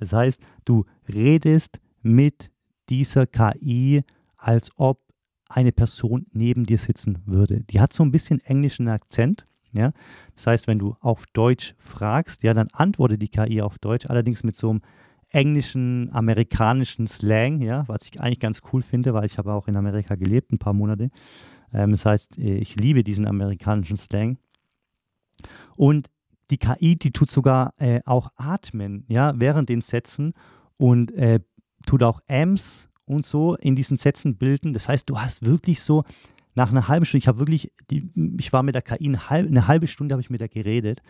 das 0.00 0.12
heißt, 0.12 0.42
du 0.64 0.84
redest 1.08 1.80
mit 2.02 2.50
dieser 2.88 3.26
KI, 3.26 4.02
als 4.36 4.70
ob 4.76 5.05
eine 5.48 5.72
Person 5.72 6.26
neben 6.32 6.64
dir 6.64 6.78
sitzen 6.78 7.18
würde. 7.26 7.60
Die 7.64 7.80
hat 7.80 7.92
so 7.92 8.02
ein 8.02 8.10
bisschen 8.10 8.40
englischen 8.40 8.88
Akzent. 8.88 9.46
Ja? 9.72 9.92
Das 10.34 10.46
heißt, 10.46 10.66
wenn 10.66 10.78
du 10.78 10.96
auf 11.00 11.26
Deutsch 11.32 11.74
fragst, 11.78 12.42
ja, 12.42 12.54
dann 12.54 12.68
antwortet 12.72 13.22
die 13.22 13.28
KI 13.28 13.62
auf 13.62 13.78
Deutsch, 13.78 14.06
allerdings 14.06 14.42
mit 14.42 14.56
so 14.56 14.70
einem 14.70 14.82
englischen, 15.30 16.10
amerikanischen 16.12 17.06
Slang, 17.06 17.60
ja, 17.60 17.84
was 17.88 18.04
ich 18.04 18.20
eigentlich 18.20 18.40
ganz 18.40 18.62
cool 18.72 18.82
finde, 18.82 19.12
weil 19.12 19.26
ich 19.26 19.38
habe 19.38 19.52
auch 19.52 19.68
in 19.68 19.76
Amerika 19.76 20.14
gelebt, 20.14 20.52
ein 20.52 20.58
paar 20.58 20.72
Monate. 20.72 21.10
Ähm, 21.72 21.92
das 21.92 22.06
heißt, 22.06 22.38
ich 22.38 22.76
liebe 22.76 23.04
diesen 23.04 23.26
amerikanischen 23.26 23.96
Slang. 23.96 24.38
Und 25.76 26.10
die 26.50 26.58
KI, 26.58 26.96
die 26.96 27.10
tut 27.10 27.30
sogar 27.30 27.74
äh, 27.78 28.00
auch 28.04 28.30
atmen, 28.36 29.04
ja, 29.08 29.34
während 29.36 29.68
den 29.68 29.80
Sätzen 29.80 30.32
und 30.76 31.12
äh, 31.12 31.40
tut 31.86 32.02
auch 32.02 32.20
Ms 32.28 32.88
und 33.06 33.24
so 33.24 33.54
in 33.56 33.76
diesen 33.76 33.96
Sätzen 33.96 34.36
bilden. 34.36 34.72
Das 34.72 34.88
heißt, 34.88 35.08
du 35.08 35.18
hast 35.18 35.44
wirklich 35.44 35.80
so 35.80 36.04
nach 36.54 36.70
einer 36.70 36.88
halben 36.88 37.04
Stunde, 37.04 37.22
ich 37.22 37.28
habe 37.28 37.38
wirklich, 37.38 37.72
die, 37.90 38.10
ich 38.38 38.52
war 38.52 38.62
mit 38.62 38.74
der 38.74 38.82
KI 38.82 39.06
eine 39.06 39.30
halbe, 39.30 39.48
eine 39.48 39.68
halbe 39.68 39.86
Stunde 39.86 40.14
habe 40.14 40.22
ich 40.22 40.30
mit 40.30 40.40
der 40.40 40.48
geredet 40.48 41.00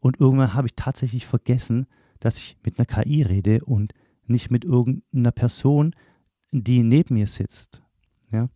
und 0.00 0.20
irgendwann 0.20 0.54
habe 0.54 0.66
ich 0.66 0.74
tatsächlich 0.74 1.26
vergessen, 1.26 1.86
dass 2.20 2.38
ich 2.38 2.56
mit 2.64 2.78
einer 2.78 2.86
KI 2.86 3.22
rede 3.22 3.64
und 3.64 3.92
nicht 4.26 4.50
mit 4.50 4.64
irgendeiner 4.64 5.32
Person, 5.32 5.94
die 6.50 6.82
neben 6.82 7.14
mir 7.14 7.26
sitzt. 7.26 7.82
Ja? 8.30 8.48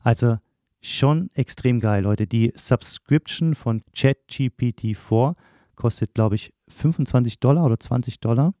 Also 0.00 0.36
schon 0.80 1.28
extrem 1.34 1.80
geil, 1.80 2.04
Leute. 2.04 2.26
Die 2.26 2.52
Subscription 2.54 3.54
von 3.54 3.82
ChatGPT 3.96 4.96
4 4.96 5.34
kostet, 5.74 6.14
glaube 6.14 6.36
ich, 6.36 6.52
25 6.68 7.40
Dollar 7.40 7.64
oder 7.64 7.80
20 7.80 8.20
Dollar. 8.20 8.54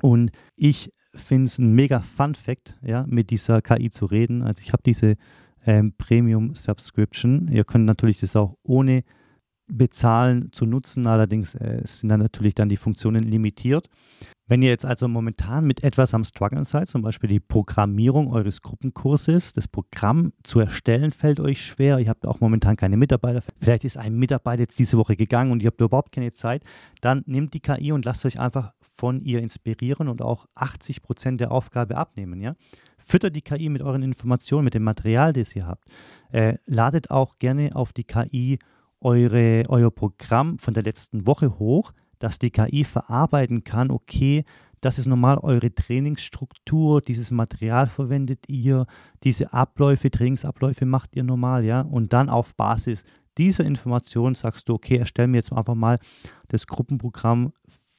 Und 0.00 0.30
ich 0.54 0.92
finde 1.14 1.46
es 1.46 1.58
ein 1.58 1.72
mega 1.72 2.00
Fun 2.00 2.34
Fact, 2.34 2.76
ja, 2.82 3.04
mit 3.06 3.30
dieser 3.30 3.60
KI 3.60 3.90
zu 3.90 4.06
reden. 4.06 4.42
Also 4.42 4.60
ich 4.62 4.72
habe 4.72 4.82
diese 4.84 5.16
ähm, 5.66 5.94
Premium 5.96 6.54
Subscription. 6.54 7.48
Ihr 7.48 7.64
könnt 7.64 7.84
natürlich 7.84 8.20
das 8.20 8.36
auch 8.36 8.56
ohne 8.62 9.04
bezahlen 9.68 10.50
zu 10.52 10.66
nutzen, 10.66 11.06
allerdings 11.06 11.54
äh, 11.54 11.82
sind 11.84 12.08
dann 12.08 12.20
natürlich 12.20 12.54
dann 12.54 12.68
die 12.68 12.76
Funktionen 12.76 13.22
limitiert. 13.22 13.88
Wenn 14.50 14.62
ihr 14.62 14.70
jetzt 14.70 14.86
also 14.86 15.08
momentan 15.08 15.66
mit 15.66 15.84
etwas 15.84 16.14
am 16.14 16.24
Struggeln 16.24 16.64
seid, 16.64 16.88
zum 16.88 17.02
Beispiel 17.02 17.28
die 17.28 17.38
Programmierung 17.38 18.32
eures 18.32 18.62
Gruppenkurses, 18.62 19.52
das 19.52 19.68
Programm 19.68 20.32
zu 20.42 20.60
erstellen 20.60 21.10
fällt 21.10 21.38
euch 21.38 21.60
schwer, 21.60 21.98
ihr 21.98 22.08
habt 22.08 22.26
auch 22.26 22.40
momentan 22.40 22.76
keine 22.76 22.96
Mitarbeiter, 22.96 23.42
vielleicht 23.60 23.84
ist 23.84 23.98
ein 23.98 24.14
Mitarbeiter 24.14 24.62
jetzt 24.62 24.78
diese 24.78 24.96
Woche 24.96 25.16
gegangen 25.16 25.52
und 25.52 25.62
ihr 25.62 25.66
habt 25.66 25.80
überhaupt 25.82 26.12
keine 26.12 26.32
Zeit, 26.32 26.64
dann 27.02 27.22
nehmt 27.26 27.52
die 27.52 27.60
KI 27.60 27.92
und 27.92 28.06
lasst 28.06 28.24
euch 28.24 28.40
einfach 28.40 28.72
von 28.80 29.20
ihr 29.20 29.40
inspirieren 29.40 30.08
und 30.08 30.22
auch 30.22 30.46
80 30.54 31.02
Prozent 31.02 31.40
der 31.40 31.52
Aufgabe 31.52 31.98
abnehmen. 31.98 32.40
Ja? 32.40 32.54
Füttert 32.96 33.36
die 33.36 33.42
KI 33.42 33.68
mit 33.68 33.82
euren 33.82 34.02
Informationen, 34.02 34.64
mit 34.64 34.74
dem 34.74 34.82
Material, 34.82 35.34
das 35.34 35.54
ihr 35.54 35.66
habt. 35.66 35.84
Äh, 36.32 36.54
ladet 36.64 37.10
auch 37.10 37.38
gerne 37.38 37.76
auf 37.76 37.92
die 37.92 38.04
KI 38.04 38.58
eure, 39.00 39.64
euer 39.68 39.90
Programm 39.90 40.58
von 40.58 40.74
der 40.74 40.82
letzten 40.82 41.26
Woche 41.26 41.58
hoch 41.58 41.92
dass 42.18 42.38
die 42.38 42.50
KI 42.50 42.84
verarbeiten 42.84 43.64
kann, 43.64 43.90
okay, 43.90 44.44
das 44.80 44.98
ist 44.98 45.06
normal 45.06 45.38
eure 45.38 45.74
Trainingsstruktur, 45.74 47.00
dieses 47.00 47.30
Material 47.30 47.88
verwendet 47.88 48.48
ihr, 48.48 48.86
diese 49.24 49.52
Abläufe, 49.52 50.10
Trainingsabläufe 50.10 50.86
macht 50.86 51.16
ihr 51.16 51.24
normal, 51.24 51.64
ja, 51.64 51.80
und 51.80 52.12
dann 52.12 52.28
auf 52.28 52.54
Basis 52.54 53.04
dieser 53.38 53.64
Information 53.64 54.34
sagst 54.34 54.68
du, 54.68 54.74
okay, 54.74 54.96
erstell 54.96 55.28
mir 55.28 55.38
jetzt 55.38 55.52
einfach 55.52 55.74
mal 55.74 55.98
das 56.48 56.66
Gruppenprogramm 56.66 57.52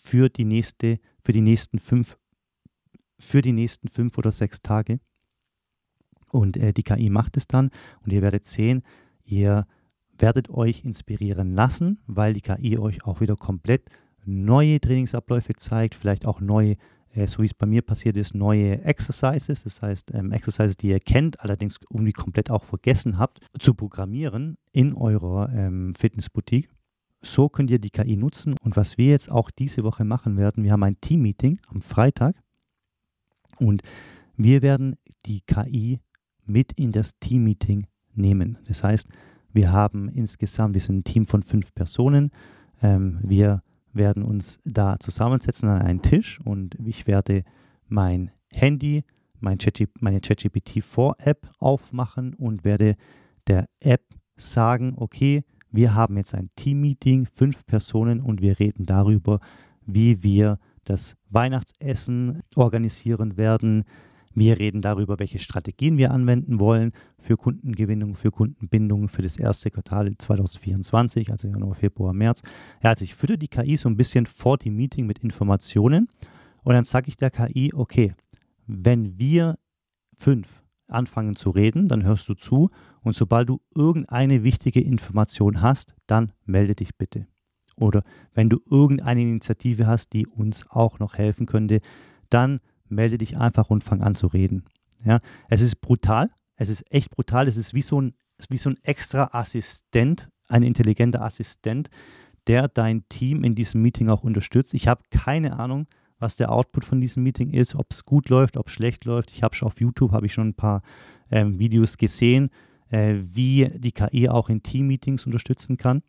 für 0.03 0.29
die 0.29 0.45
nächste, 0.45 0.99
für 1.23 1.31
die 1.31 1.41
nächsten 1.41 1.79
fünf, 1.79 2.17
für 3.17 3.41
die 3.41 3.53
nächsten 3.53 3.87
fünf 3.89 4.17
oder 4.17 4.31
sechs 4.31 4.61
Tage. 4.61 4.99
Und 6.31 6.57
äh, 6.57 6.73
die 6.73 6.83
KI 6.83 7.09
macht 7.09 7.37
es 7.37 7.47
dann 7.47 7.71
und 8.03 8.11
ihr 8.11 8.21
werdet 8.21 8.45
sehen, 8.45 8.83
ihr 9.23 9.65
werdet 10.21 10.49
euch 10.49 10.83
inspirieren 10.83 11.53
lassen, 11.53 11.99
weil 12.07 12.33
die 12.33 12.41
KI 12.41 12.77
euch 12.77 13.05
auch 13.05 13.21
wieder 13.21 13.35
komplett 13.35 13.83
neue 14.25 14.79
Trainingsabläufe 14.79 15.55
zeigt, 15.55 15.95
vielleicht 15.95 16.25
auch 16.25 16.41
neue, 16.41 16.75
äh, 17.13 17.27
so 17.27 17.41
wie 17.41 17.47
es 17.47 17.53
bei 17.53 17.65
mir 17.65 17.81
passiert 17.81 18.17
ist, 18.17 18.35
neue 18.35 18.83
Exercises, 18.83 19.63
das 19.63 19.81
heißt 19.81 20.11
ähm, 20.13 20.31
Exercises, 20.31 20.77
die 20.77 20.89
ihr 20.89 20.99
kennt, 20.99 21.39
allerdings 21.41 21.79
irgendwie 21.89 22.13
komplett 22.13 22.51
auch 22.51 22.63
vergessen 22.63 23.17
habt, 23.17 23.39
zu 23.59 23.73
programmieren 23.73 24.57
in 24.71 24.93
eurer 24.93 25.49
ähm, 25.53 25.93
Fitnessboutique. 25.95 26.69
So 27.21 27.49
könnt 27.49 27.69
ihr 27.69 27.79
die 27.79 27.89
KI 27.89 28.15
nutzen 28.15 28.55
und 28.61 28.77
was 28.77 28.97
wir 28.97 29.07
jetzt 29.07 29.29
auch 29.29 29.51
diese 29.51 29.83
Woche 29.83 30.05
machen 30.05 30.37
werden, 30.37 30.63
wir 30.63 30.71
haben 30.71 30.83
ein 30.83 31.01
Team-Meeting 31.01 31.59
am 31.67 31.81
Freitag 31.81 32.35
und 33.57 33.81
wir 34.37 34.61
werden 34.61 34.95
die 35.25 35.41
KI 35.41 35.99
mit 36.45 36.71
in 36.73 36.93
das 36.93 37.11
Team-Meeting 37.19 37.87
nehmen. 38.13 38.57
Das 38.67 38.83
heißt, 38.83 39.07
wir 39.53 39.71
haben 39.71 40.09
insgesamt, 40.09 40.73
wir 40.73 40.81
sind 40.81 40.99
ein 40.99 41.03
Team 41.03 41.25
von 41.25 41.43
fünf 41.43 41.73
Personen. 41.73 42.31
Ähm, 42.81 43.19
wir 43.23 43.63
werden 43.93 44.23
uns 44.23 44.59
da 44.65 44.97
zusammensetzen 44.99 45.69
an 45.69 45.81
einen 45.81 46.01
Tisch 46.01 46.39
und 46.43 46.75
ich 46.85 47.07
werde 47.07 47.43
mein 47.87 48.31
Handy, 48.53 49.03
mein 49.39 49.57
meine 49.99 50.21
ChatGPT 50.21 50.83
4 50.83 51.15
App 51.17 51.49
aufmachen 51.59 52.33
und 52.35 52.63
werde 52.63 52.95
der 53.47 53.67
App 53.79 54.03
sagen, 54.35 54.93
okay, 54.97 55.43
wir 55.71 55.93
haben 55.93 56.17
jetzt 56.17 56.33
ein 56.33 56.49
Team-Meeting, 56.55 57.27
fünf 57.31 57.65
Personen 57.65 58.21
und 58.21 58.41
wir 58.41 58.59
reden 58.59 58.85
darüber, 58.85 59.39
wie 59.85 60.23
wir 60.23 60.59
das 60.83 61.15
Weihnachtsessen 61.29 62.41
organisieren 62.55 63.37
werden, 63.37 63.85
wir 64.39 64.57
reden 64.57 64.81
darüber, 64.81 65.19
welche 65.19 65.37
Strategien 65.37 65.97
wir 65.97 66.11
anwenden 66.11 66.59
wollen 66.59 66.93
für 67.19 67.37
Kundengewinnung, 67.37 68.15
für 68.15 68.31
Kundenbindung 68.31 69.09
für 69.09 69.21
das 69.21 69.37
erste 69.37 69.69
Quartal 69.69 70.17
2024, 70.17 71.31
also 71.31 71.47
Januar, 71.47 71.75
Februar, 71.75 72.13
März. 72.13 72.41
Ja, 72.81 72.89
also 72.91 73.03
ich 73.03 73.13
fütter 73.13 73.37
die 73.37 73.49
KI 73.49 73.75
so 73.75 73.89
ein 73.89 73.97
bisschen 73.97 74.25
vor 74.25 74.57
dem 74.57 74.75
Meeting 74.75 75.05
mit 75.05 75.19
Informationen 75.19 76.07
und 76.63 76.73
dann 76.73 76.85
sage 76.85 77.09
ich 77.09 77.17
der 77.17 77.31
KI, 77.31 77.71
okay, 77.73 78.13
wenn 78.65 79.19
wir 79.19 79.59
fünf 80.15 80.63
anfangen 80.87 81.35
zu 81.35 81.49
reden, 81.49 81.87
dann 81.87 82.03
hörst 82.03 82.27
du 82.29 82.33
zu 82.33 82.69
und 83.01 83.13
sobald 83.13 83.49
du 83.49 83.61
irgendeine 83.75 84.43
wichtige 84.43 84.81
Information 84.81 85.61
hast, 85.61 85.95
dann 86.07 86.31
melde 86.45 86.75
dich 86.75 86.97
bitte. 86.97 87.27
Oder 87.75 88.03
wenn 88.33 88.49
du 88.49 88.59
irgendeine 88.69 89.21
Initiative 89.21 89.87
hast, 89.87 90.13
die 90.13 90.27
uns 90.27 90.65
auch 90.69 90.99
noch 90.99 91.15
helfen 91.15 91.45
könnte, 91.45 91.81
dann 92.29 92.59
melde 92.91 93.17
dich 93.17 93.37
einfach 93.37 93.69
und 93.69 93.83
fang 93.83 94.01
an 94.01 94.15
zu 94.15 94.27
reden. 94.27 94.65
Ja, 95.03 95.19
es 95.47 95.61
ist 95.61 95.81
brutal, 95.81 96.29
es 96.55 96.69
ist 96.69 96.83
echt 96.91 97.11
brutal, 97.11 97.47
es 97.47 97.57
ist 97.57 97.73
wie 97.73 97.81
so 97.81 98.01
ein, 98.01 98.13
wie 98.49 98.57
so 98.57 98.69
ein 98.69 98.77
extra 98.83 99.29
Assistent, 99.31 100.29
ein 100.47 100.63
intelligenter 100.63 101.21
Assistent, 101.21 101.89
der 102.47 102.67
dein 102.67 103.07
Team 103.09 103.43
in 103.43 103.55
diesem 103.55 103.81
Meeting 103.81 104.09
auch 104.09 104.23
unterstützt. 104.23 104.73
Ich 104.73 104.87
habe 104.87 105.03
keine 105.11 105.59
Ahnung, 105.59 105.87
was 106.19 106.35
der 106.35 106.51
Output 106.51 106.83
von 106.83 106.99
diesem 106.99 107.23
Meeting 107.23 107.51
ist, 107.51 107.75
ob 107.75 107.87
es 107.91 108.05
gut 108.05 108.29
läuft, 108.29 108.57
ob 108.57 108.67
es 108.67 108.73
schlecht 108.73 109.05
läuft. 109.05 109.31
Ich 109.31 109.41
habe 109.41 109.55
schon 109.55 109.67
auf 109.67 109.79
YouTube 109.79 110.11
habe 110.11 110.25
ich 110.25 110.33
schon 110.33 110.49
ein 110.49 110.53
paar 110.53 110.81
ähm, 111.31 111.59
Videos 111.59 111.97
gesehen, 111.97 112.49
äh, 112.89 113.15
wie 113.21 113.69
die 113.75 113.91
KI 113.91 114.27
auch 114.29 114.49
in 114.49 114.61
Team-Meetings 114.63 115.25
unterstützen 115.25 115.77
kann. 115.77 116.01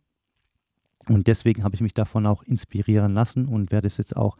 Und 1.07 1.27
deswegen 1.27 1.63
habe 1.63 1.75
ich 1.75 1.81
mich 1.81 1.93
davon 1.93 2.25
auch 2.25 2.43
inspirieren 2.43 3.13
lassen 3.13 3.45
und 3.45 3.71
werde 3.71 3.87
es 3.87 3.97
jetzt 3.97 4.15
auch 4.15 4.37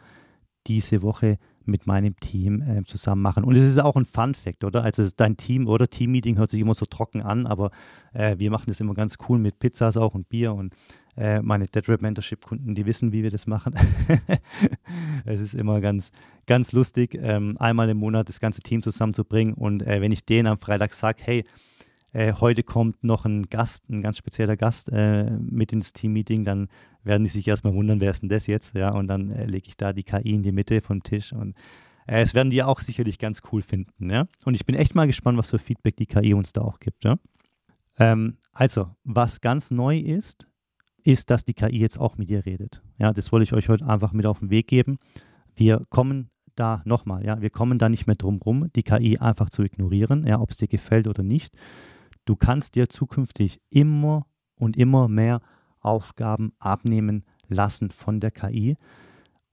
diese 0.67 1.01
Woche 1.01 1.37
mit 1.65 1.87
meinem 1.87 2.19
Team 2.19 2.61
äh, 2.61 2.83
zusammen 2.83 3.21
machen. 3.21 3.43
Und 3.43 3.55
es 3.55 3.63
ist 3.63 3.79
auch 3.79 3.95
ein 3.95 4.05
Fun-Fact, 4.05 4.63
oder? 4.63 4.83
Also 4.83 5.07
dein 5.15 5.37
Team 5.37 5.67
oder 5.67 5.89
Team-Meeting 5.89 6.37
hört 6.37 6.49
sich 6.49 6.59
immer 6.59 6.73
so 6.73 6.85
trocken 6.85 7.21
an, 7.21 7.47
aber 7.47 7.71
äh, 8.13 8.37
wir 8.39 8.51
machen 8.51 8.65
das 8.67 8.79
immer 8.79 8.93
ganz 8.93 9.17
cool 9.27 9.39
mit 9.39 9.59
Pizzas 9.59 9.97
auch 9.97 10.13
und 10.13 10.29
Bier 10.29 10.53
und 10.53 10.73
äh, 11.17 11.41
meine 11.41 11.67
DeadRap 11.67 12.01
Mentorship-Kunden, 12.01 12.73
die 12.73 12.85
wissen, 12.85 13.11
wie 13.11 13.23
wir 13.23 13.31
das 13.31 13.47
machen. 13.47 13.73
es 15.25 15.41
ist 15.41 15.53
immer 15.53 15.81
ganz, 15.81 16.11
ganz 16.47 16.71
lustig, 16.71 17.17
ähm, 17.21 17.57
einmal 17.59 17.89
im 17.89 17.97
Monat 17.97 18.29
das 18.29 18.39
ganze 18.39 18.61
Team 18.61 18.81
zusammenzubringen 18.81 19.53
und 19.53 19.83
äh, 19.83 20.01
wenn 20.01 20.11
ich 20.11 20.25
denen 20.25 20.47
am 20.47 20.59
Freitag 20.59 20.93
sage, 20.93 21.21
hey, 21.23 21.45
äh, 22.13 22.33
heute 22.33 22.63
kommt 22.63 23.03
noch 23.03 23.25
ein 23.25 23.43
Gast, 23.43 23.89
ein 23.89 24.01
ganz 24.01 24.17
spezieller 24.17 24.57
Gast 24.57 24.89
äh, 24.91 25.29
mit 25.29 25.71
ins 25.71 25.93
Team-Meeting, 25.93 26.45
dann 26.45 26.67
werden 27.03 27.23
die 27.23 27.29
sich 27.29 27.47
erstmal 27.47 27.73
wundern, 27.73 27.99
wer 27.99 28.11
ist 28.11 28.21
denn 28.21 28.29
das 28.29 28.47
jetzt? 28.47 28.75
Ja, 28.75 28.93
und 28.93 29.07
dann 29.07 29.31
äh, 29.31 29.45
lege 29.45 29.67
ich 29.67 29.77
da 29.77 29.93
die 29.93 30.03
KI 30.03 30.33
in 30.33 30.43
die 30.43 30.51
Mitte 30.51 30.81
vom 30.81 31.03
Tisch 31.03 31.33
und 31.33 31.55
äh, 32.07 32.21
es 32.21 32.33
werden 32.33 32.49
die 32.49 32.63
auch 32.63 32.79
sicherlich 32.79 33.19
ganz 33.19 33.41
cool 33.51 33.61
finden. 33.61 34.09
Ja? 34.09 34.27
Und 34.45 34.55
ich 34.55 34.65
bin 34.65 34.75
echt 34.75 34.95
mal 34.95 35.07
gespannt, 35.07 35.37
was 35.37 35.49
für 35.49 35.59
Feedback 35.59 35.95
die 35.95 36.05
KI 36.05 36.33
uns 36.33 36.53
da 36.53 36.61
auch 36.61 36.79
gibt. 36.79 37.03
Ja? 37.03 37.17
Ähm, 37.97 38.37
also, 38.53 38.89
was 39.03 39.41
ganz 39.41 39.71
neu 39.71 39.97
ist, 39.97 40.47
ist, 41.03 41.29
dass 41.29 41.45
die 41.45 41.53
KI 41.53 41.79
jetzt 41.79 41.99
auch 41.99 42.17
mit 42.17 42.29
dir 42.29 42.45
redet. 42.45 42.81
Ja, 42.97 43.13
das 43.13 43.31
wollte 43.31 43.43
ich 43.43 43.53
euch 43.53 43.69
heute 43.69 43.87
einfach 43.87 44.13
mit 44.13 44.25
auf 44.25 44.39
den 44.39 44.49
Weg 44.49 44.67
geben. 44.67 44.99
Wir 45.55 45.85
kommen 45.89 46.29
da 46.55 46.81
nochmal, 46.85 47.25
ja, 47.25 47.41
wir 47.41 47.49
kommen 47.49 47.79
da 47.79 47.89
nicht 47.89 48.07
mehr 48.07 48.15
drum 48.15 48.37
rum, 48.37 48.67
die 48.75 48.83
KI 48.83 49.17
einfach 49.17 49.49
zu 49.49 49.63
ignorieren, 49.63 50.27
ja, 50.27 50.39
ob 50.39 50.51
es 50.51 50.57
dir 50.57 50.67
gefällt 50.67 51.07
oder 51.07 51.23
nicht. 51.23 51.55
Du 52.25 52.35
kannst 52.35 52.75
dir 52.75 52.89
zukünftig 52.89 53.61
immer 53.69 54.25
und 54.55 54.77
immer 54.77 55.07
mehr 55.07 55.41
Aufgaben 55.79 56.53
abnehmen 56.59 57.25
lassen 57.47 57.91
von 57.91 58.19
der 58.19 58.31
KI. 58.31 58.77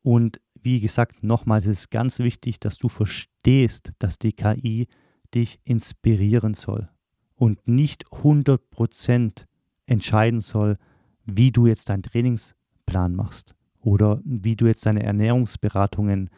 Und 0.02 0.40
wie 0.60 0.80
gesagt, 0.80 1.22
nochmals 1.22 1.66
ist 1.66 1.78
es 1.78 1.90
ganz 1.90 2.18
wichtig, 2.18 2.60
dass 2.60 2.78
du 2.78 2.88
verstehst, 2.88 3.92
dass 3.98 4.18
die 4.18 4.32
KI 4.32 4.88
dich 5.34 5.60
inspirieren 5.64 6.54
soll 6.54 6.88
und 7.34 7.66
nicht 7.66 8.06
100% 8.06 9.46
entscheiden 9.86 10.40
soll, 10.40 10.76
wie 11.24 11.52
du 11.52 11.66
jetzt 11.66 11.88
deinen 11.88 12.02
Trainingsplan 12.02 13.14
machst 13.14 13.54
oder 13.80 14.20
wie 14.24 14.56
du 14.56 14.66
jetzt 14.66 14.86
deine 14.86 15.02
Ernährungsberatungen 15.02 16.30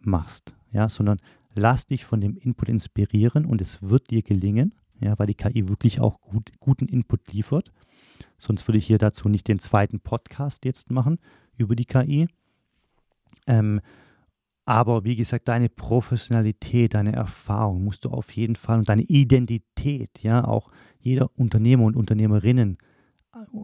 machst, 0.00 0.54
ja, 0.72 0.88
sondern 0.88 1.20
lass 1.54 1.86
dich 1.86 2.04
von 2.04 2.20
dem 2.20 2.36
Input 2.36 2.68
inspirieren 2.68 3.44
und 3.44 3.60
es 3.60 3.82
wird 3.82 4.10
dir 4.10 4.22
gelingen 4.22 4.74
ja, 5.00 5.18
weil 5.18 5.26
die 5.26 5.34
KI 5.34 5.68
wirklich 5.68 6.00
auch 6.00 6.20
gut, 6.20 6.50
guten 6.60 6.86
Input 6.86 7.32
liefert. 7.32 7.72
Sonst 8.38 8.66
würde 8.68 8.78
ich 8.78 8.86
hier 8.86 8.98
dazu 8.98 9.28
nicht 9.28 9.48
den 9.48 9.58
zweiten 9.58 10.00
Podcast 10.00 10.64
jetzt 10.64 10.90
machen 10.90 11.18
über 11.56 11.74
die 11.74 11.84
KI. 11.84 12.28
Ähm, 13.46 13.80
aber 14.64 15.04
wie 15.04 15.16
gesagt, 15.16 15.48
deine 15.48 15.68
Professionalität, 15.68 16.94
deine 16.94 17.12
Erfahrung 17.12 17.82
musst 17.82 18.04
du 18.04 18.10
auf 18.10 18.30
jeden 18.32 18.56
Fall 18.56 18.78
und 18.78 18.88
deine 18.88 19.02
Identität, 19.02 20.22
ja, 20.22 20.44
auch 20.44 20.70
jeder 21.00 21.30
Unternehmer 21.36 21.84
und 21.84 21.96
Unternehmerinnen 21.96 22.78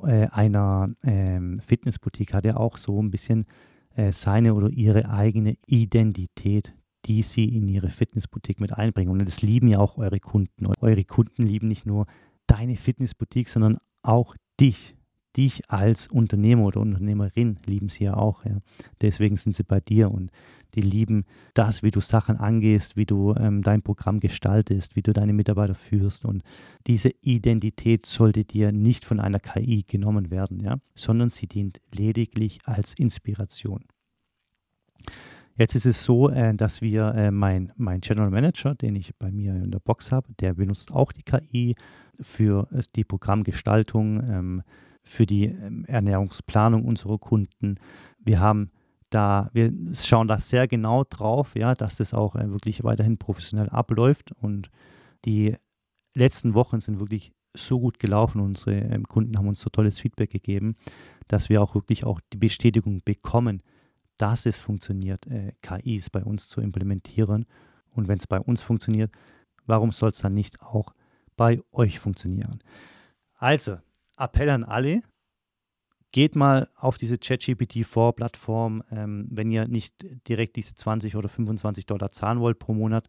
äh, 0.04 0.28
einer 0.28 0.86
ähm, 1.04 1.60
Fitnessboutique 1.60 2.34
hat 2.34 2.44
ja 2.44 2.56
auch 2.56 2.76
so 2.76 3.02
ein 3.02 3.10
bisschen 3.10 3.46
äh, 3.94 4.12
seine 4.12 4.54
oder 4.54 4.70
ihre 4.70 5.10
eigene 5.10 5.56
Identität, 5.66 6.74
die 7.06 7.22
sie 7.22 7.44
in 7.44 7.68
ihre 7.68 7.90
Fitnessboutique 7.90 8.60
mit 8.60 8.72
einbringen. 8.72 9.10
Und 9.10 9.24
das 9.24 9.42
lieben 9.42 9.68
ja 9.68 9.78
auch 9.78 9.98
eure 9.98 10.20
Kunden. 10.20 10.66
Eure 10.80 11.04
Kunden 11.04 11.42
lieben 11.42 11.68
nicht 11.68 11.86
nur 11.86 12.06
deine 12.46 12.76
Fitnessboutique, 12.76 13.48
sondern 13.48 13.78
auch 14.02 14.36
dich 14.60 14.96
dich 15.36 15.70
als 15.70 16.06
Unternehmer 16.06 16.64
oder 16.64 16.80
Unternehmerin 16.80 17.56
lieben 17.66 17.88
sie 17.88 18.04
ja 18.04 18.14
auch. 18.14 18.44
Ja. 18.44 18.58
Deswegen 19.00 19.36
sind 19.36 19.54
sie 19.54 19.64
bei 19.64 19.80
dir 19.80 20.10
und 20.10 20.30
die 20.74 20.80
lieben 20.80 21.24
das, 21.54 21.82
wie 21.82 21.90
du 21.90 22.00
Sachen 22.00 22.36
angehst, 22.36 22.96
wie 22.96 23.06
du 23.06 23.34
ähm, 23.34 23.62
dein 23.62 23.82
Programm 23.82 24.20
gestaltest, 24.20 24.96
wie 24.96 25.02
du 25.02 25.12
deine 25.12 25.32
Mitarbeiter 25.32 25.74
führst. 25.74 26.24
Und 26.24 26.42
diese 26.86 27.10
Identität 27.20 28.06
sollte 28.06 28.44
dir 28.44 28.72
nicht 28.72 29.04
von 29.04 29.20
einer 29.20 29.40
KI 29.40 29.84
genommen 29.86 30.30
werden, 30.30 30.60
ja, 30.60 30.76
sondern 30.94 31.30
sie 31.30 31.46
dient 31.46 31.80
lediglich 31.94 32.60
als 32.64 32.94
Inspiration. 32.94 33.84
Jetzt 35.56 35.74
ist 35.74 35.86
es 35.86 36.04
so, 36.04 36.28
äh, 36.28 36.54
dass 36.54 36.82
wir 36.82 37.14
äh, 37.14 37.30
mein, 37.30 37.72
mein 37.76 38.00
General 38.00 38.30
Manager, 38.30 38.74
den 38.74 38.94
ich 38.94 39.16
bei 39.16 39.30
mir 39.30 39.54
in 39.54 39.70
der 39.70 39.80
Box 39.80 40.12
habe, 40.12 40.28
der 40.38 40.54
benutzt 40.54 40.92
auch 40.92 41.12
die 41.12 41.22
KI 41.22 41.74
für 42.20 42.68
äh, 42.72 42.82
die 42.94 43.04
Programmgestaltung, 43.04 44.22
ähm, 44.28 44.62
für 45.02 45.24
die 45.24 45.46
ähm, 45.46 45.84
Ernährungsplanung 45.86 46.84
unserer 46.84 47.16
Kunden. 47.16 47.76
Wir 48.18 48.40
haben 48.40 48.70
da, 49.08 49.48
wir 49.54 49.72
schauen 49.94 50.28
da 50.28 50.38
sehr 50.38 50.68
genau 50.68 51.04
drauf, 51.04 51.54
ja, 51.54 51.74
dass 51.74 51.96
das 51.96 52.12
auch 52.12 52.34
wirklich 52.34 52.84
weiterhin 52.84 53.16
professionell 53.16 53.70
abläuft. 53.70 54.32
Und 54.32 54.70
die 55.24 55.56
letzten 56.12 56.52
Wochen 56.52 56.80
sind 56.80 56.98
wirklich 56.98 57.32
so 57.54 57.80
gut 57.80 57.98
gelaufen. 57.98 58.42
Unsere 58.42 58.74
ähm, 58.74 59.04
Kunden 59.04 59.38
haben 59.38 59.48
uns 59.48 59.60
so 59.60 59.70
tolles 59.70 59.98
Feedback 59.98 60.30
gegeben, 60.30 60.76
dass 61.28 61.48
wir 61.48 61.62
auch 61.62 61.74
wirklich 61.74 62.04
auch 62.04 62.20
die 62.32 62.38
Bestätigung 62.38 63.00
bekommen, 63.04 63.62
dass 64.16 64.46
es 64.46 64.58
funktioniert, 64.58 65.26
äh, 65.26 65.52
KIs 65.62 66.10
bei 66.10 66.24
uns 66.24 66.48
zu 66.48 66.60
implementieren. 66.60 67.46
Und 67.90 68.08
wenn 68.08 68.18
es 68.18 68.26
bei 68.26 68.40
uns 68.40 68.62
funktioniert, 68.62 69.10
warum 69.66 69.92
soll 69.92 70.10
es 70.10 70.18
dann 70.18 70.34
nicht 70.34 70.60
auch 70.60 70.94
bei 71.36 71.60
euch 71.72 71.98
funktionieren? 71.98 72.58
Also, 73.38 73.78
Appell 74.16 74.48
an 74.48 74.64
alle, 74.64 75.02
geht 76.12 76.34
mal 76.34 76.68
auf 76.76 76.96
diese 76.96 77.16
ChatGPT-4-Plattform, 77.16 78.82
ähm, 78.90 79.28
wenn 79.30 79.50
ihr 79.50 79.68
nicht 79.68 79.94
direkt 80.28 80.56
diese 80.56 80.74
20 80.74 81.14
oder 81.16 81.28
25 81.28 81.84
Dollar 81.84 82.10
zahlen 82.10 82.40
wollt 82.40 82.58
pro 82.58 82.72
Monat. 82.72 83.08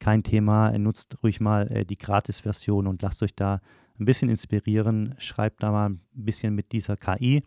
Kein 0.00 0.22
Thema, 0.22 0.76
nutzt 0.76 1.22
ruhig 1.22 1.40
mal 1.40 1.70
äh, 1.70 1.84
die 1.84 1.98
Gratis-Version 1.98 2.86
und 2.86 3.02
lasst 3.02 3.22
euch 3.22 3.34
da 3.36 3.60
ein 4.00 4.04
bisschen 4.04 4.30
inspirieren. 4.30 5.14
Schreibt 5.18 5.62
da 5.62 5.70
mal 5.70 5.90
ein 5.90 6.00
bisschen 6.12 6.54
mit 6.54 6.72
dieser 6.72 6.96
KI. 6.96 7.44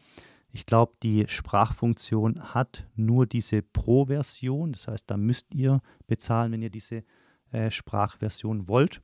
Ich 0.56 0.68
glaube, 0.68 0.94
die 1.02 1.26
Sprachfunktion 1.28 2.54
hat 2.54 2.88
nur 2.96 3.26
diese 3.26 3.64
Pro-Version. 3.64 4.74
Das 4.74 4.88
heißt, 4.88 5.10
da 5.10 5.18
müsst 5.18 5.54
ihr 5.56 5.82
bezahlen, 6.06 6.52
wenn 6.52 6.62
ihr 6.62 6.70
diese 6.70 7.04
äh, 7.52 7.72
Sprachversion 7.72 8.68
wollt. 8.68 9.02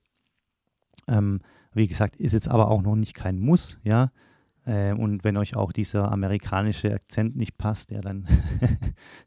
Ähm, 1.08 1.42
wie 1.74 1.88
gesagt, 1.88 2.16
ist 2.18 2.34
jetzt 2.34 2.48
aber 2.48 2.70
auch 2.70 2.84
noch 2.84 2.96
nicht 2.96 3.16
kein 3.16 3.40
Muss, 3.40 3.80
ja. 3.84 4.12
Äh, 4.66 4.94
und 4.94 5.24
wenn 5.24 5.38
euch 5.38 5.56
auch 5.56 5.72
dieser 5.72 6.12
amerikanische 6.12 6.94
Akzent 6.94 7.36
nicht 7.36 7.58
passt, 7.58 7.90
ja, 7.90 8.02
dann, 8.02 8.28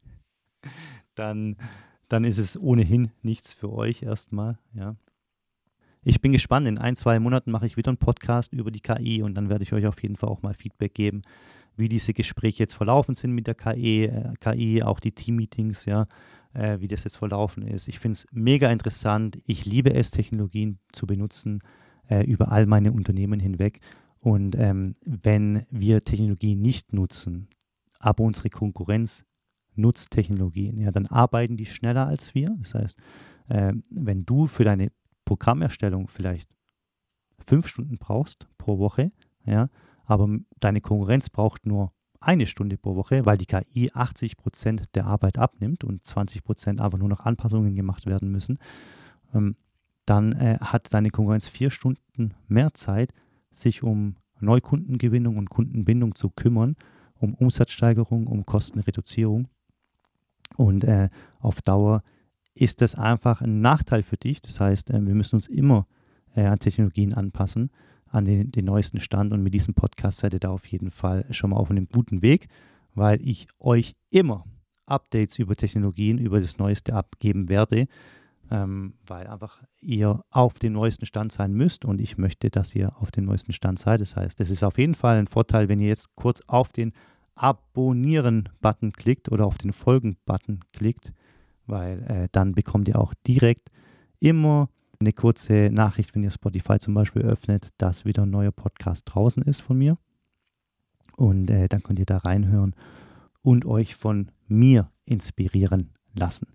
dann, 1.15 1.57
dann 2.07 2.23
ist 2.23 2.37
es 2.37 2.57
ohnehin 2.57 3.11
nichts 3.21 3.53
für 3.53 3.73
euch 3.73 4.01
erstmal, 4.01 4.59
ja. 4.73 4.95
Ich 6.05 6.19
bin 6.21 6.33
gespannt. 6.33 6.67
In 6.67 6.77
ein, 6.77 6.97
zwei 6.97 7.19
Monaten 7.19 7.51
mache 7.51 7.65
ich 7.65 7.77
wieder 7.77 7.89
einen 7.89 7.97
Podcast 7.97 8.51
über 8.53 8.71
die 8.71 8.81
KI 8.81 9.23
und 9.23 9.35
dann 9.35 9.49
werde 9.49 9.63
ich 9.63 9.73
euch 9.73 9.87
auf 9.87 10.01
jeden 10.03 10.17
Fall 10.17 10.29
auch 10.29 10.41
mal 10.41 10.53
Feedback 10.53 10.93
geben, 10.93 11.21
wie 11.75 11.89
diese 11.89 12.13
Gespräche 12.13 12.63
jetzt 12.63 12.73
verlaufen 12.73 13.15
sind 13.15 13.31
mit 13.31 13.47
der 13.47 13.55
KI, 13.55 14.05
äh, 14.05 14.33
KI 14.39 14.83
auch 14.83 14.99
die 14.99 15.11
Team-Meetings, 15.11 15.85
ja, 15.85 16.07
äh, 16.53 16.79
wie 16.79 16.87
das 16.87 17.03
jetzt 17.03 17.17
verlaufen 17.17 17.67
ist. 17.67 17.87
Ich 17.87 17.99
finde 17.99 18.13
es 18.13 18.27
mega 18.31 18.69
interessant. 18.69 19.39
Ich 19.45 19.65
liebe 19.65 19.93
es, 19.93 20.11
Technologien 20.11 20.79
zu 20.91 21.07
benutzen 21.07 21.59
äh, 22.09 22.23
über 22.25 22.51
all 22.51 22.65
meine 22.65 22.91
Unternehmen 22.91 23.39
hinweg. 23.39 23.79
Und 24.19 24.55
ähm, 24.57 24.95
wenn 25.03 25.65
wir 25.69 26.01
Technologie 26.01 26.55
nicht 26.55 26.93
nutzen, 26.93 27.49
aber 27.99 28.23
unsere 28.23 28.49
Konkurrenz 28.49 29.25
nutzt 29.75 30.11
Technologien, 30.11 30.79
ja, 30.79 30.91
dann 30.91 31.07
arbeiten 31.07 31.57
die 31.57 31.65
schneller 31.65 32.07
als 32.07 32.35
wir. 32.35 32.55
Das 32.59 32.73
heißt, 32.75 32.97
äh, 33.49 33.73
wenn 33.89 34.25
du 34.25 34.47
für 34.47 34.63
deine 34.63 34.91
Programmerstellung 35.25 36.07
vielleicht 36.07 36.49
fünf 37.45 37.67
Stunden 37.67 37.97
brauchst 37.97 38.47
pro 38.57 38.77
Woche, 38.77 39.11
ja, 39.45 39.69
aber 40.13 40.29
deine 40.59 40.79
Konkurrenz 40.79 41.29
braucht 41.29 41.65
nur 41.65 41.91
eine 42.19 42.45
Stunde 42.45 42.77
pro 42.77 42.95
Woche, 42.95 43.25
weil 43.25 43.37
die 43.37 43.47
KI 43.47 43.91
80 43.93 44.37
Prozent 44.37 44.83
der 44.95 45.05
Arbeit 45.05 45.37
abnimmt 45.37 45.83
und 45.83 46.05
20 46.05 46.43
Prozent 46.43 46.79
aber 46.79 46.97
nur 46.97 47.09
noch 47.09 47.21
Anpassungen 47.21 47.75
gemacht 47.75 48.05
werden 48.05 48.31
müssen, 48.31 48.59
ähm, 49.33 49.55
dann 50.05 50.33
äh, 50.33 50.57
hat 50.61 50.93
deine 50.93 51.09
Konkurrenz 51.09 51.47
vier 51.47 51.69
Stunden 51.69 52.33
mehr 52.47 52.73
Zeit, 52.73 53.13
sich 53.51 53.83
um 53.83 54.15
Neukundengewinnung 54.39 55.37
und 55.37 55.49
Kundenbindung 55.49 56.15
zu 56.15 56.29
kümmern, 56.29 56.75
um 57.15 57.33
Umsatzsteigerung, 57.33 58.27
um 58.27 58.45
Kostenreduzierung. 58.45 59.47
Und 60.55 60.83
äh, 60.83 61.09
auf 61.39 61.61
Dauer 61.61 62.03
ist 62.53 62.81
das 62.81 62.95
einfach 62.95 63.41
ein 63.41 63.61
Nachteil 63.61 64.03
für 64.03 64.17
dich. 64.17 64.41
Das 64.41 64.59
heißt, 64.59 64.91
äh, 64.91 65.05
wir 65.05 65.15
müssen 65.15 65.35
uns 65.35 65.47
immer 65.47 65.87
an 66.35 66.57
Technologien 66.57 67.13
anpassen, 67.13 67.69
an 68.13 68.25
den, 68.25 68.51
den, 68.51 68.65
neuesten 68.65 68.99
Stand. 68.99 69.33
Und 69.33 69.43
mit 69.43 69.53
diesem 69.53 69.73
Podcast 69.73 70.19
seid 70.19 70.33
ihr 70.33 70.39
da 70.39 70.49
auf 70.49 70.65
jeden 70.65 70.91
Fall 70.91 71.25
schon 71.31 71.49
mal 71.49 71.57
auf 71.57 71.69
einem 71.69 71.87
guten 71.87 72.21
Weg, 72.21 72.47
weil 72.95 73.19
ich 73.27 73.47
euch 73.59 73.95
immer 74.09 74.45
Updates 74.85 75.39
über 75.39 75.55
Technologien, 75.55 76.17
über 76.17 76.39
das 76.39 76.57
Neueste 76.57 76.93
abgeben 76.93 77.49
werde 77.49 77.87
ähm, 78.53 78.93
weil 79.05 79.27
einfach 79.27 79.63
ihr 79.81 80.23
auf 80.29 80.59
dem 80.59 80.73
neuesten 80.73 81.05
Stand 81.05 81.31
sein 81.31 81.53
müsst 81.53 81.85
und 81.85 81.99
ich 81.99 82.17
möchte, 82.17 82.49
dass 82.49 82.75
ihr 82.75 82.95
auf 82.97 83.11
dem 83.11 83.25
neuesten 83.25 83.51
Stand 83.51 83.79
seid. 83.79 83.99
Das 83.99 84.15
heißt, 84.15 84.39
es 84.39 84.51
ist 84.51 84.63
auf 84.63 84.77
jeden 84.77 84.95
Fall 84.95 85.17
ein 85.17 85.27
Vorteil, 85.27 85.69
wenn 85.69 85.79
ihr 85.79 85.87
jetzt 85.87 86.15
kurz 86.15 86.41
auf 86.47 86.71
den 86.71 86.93
Abonnieren-Button 87.35 88.93
klickt 88.93 89.31
oder 89.31 89.45
auf 89.45 89.57
den 89.57 89.73
Folgen-Button 89.73 90.59
klickt, 90.71 91.13
weil 91.65 92.03
äh, 92.03 92.27
dann 92.31 92.53
bekommt 92.53 92.87
ihr 92.87 92.99
auch 92.99 93.13
direkt 93.25 93.69
immer 94.19 94.69
eine 95.03 95.13
kurze 95.13 95.69
Nachricht, 95.71 96.15
wenn 96.15 96.23
ihr 96.23 96.31
Spotify 96.31 96.79
zum 96.79 96.93
Beispiel 96.93 97.21
öffnet, 97.21 97.69
dass 97.77 98.05
wieder 98.05 98.23
ein 98.23 98.29
neuer 98.29 98.51
Podcast 98.51 99.03
draußen 99.05 99.43
ist 99.43 99.61
von 99.61 99.77
mir. 99.77 99.97
Und 101.15 101.49
äh, 101.49 101.67
dann 101.67 101.83
könnt 101.83 101.99
ihr 101.99 102.05
da 102.05 102.17
reinhören 102.17 102.75
und 103.41 103.65
euch 103.65 103.95
von 103.95 104.31
mir 104.47 104.89
inspirieren 105.05 105.91
lassen. 106.17 106.47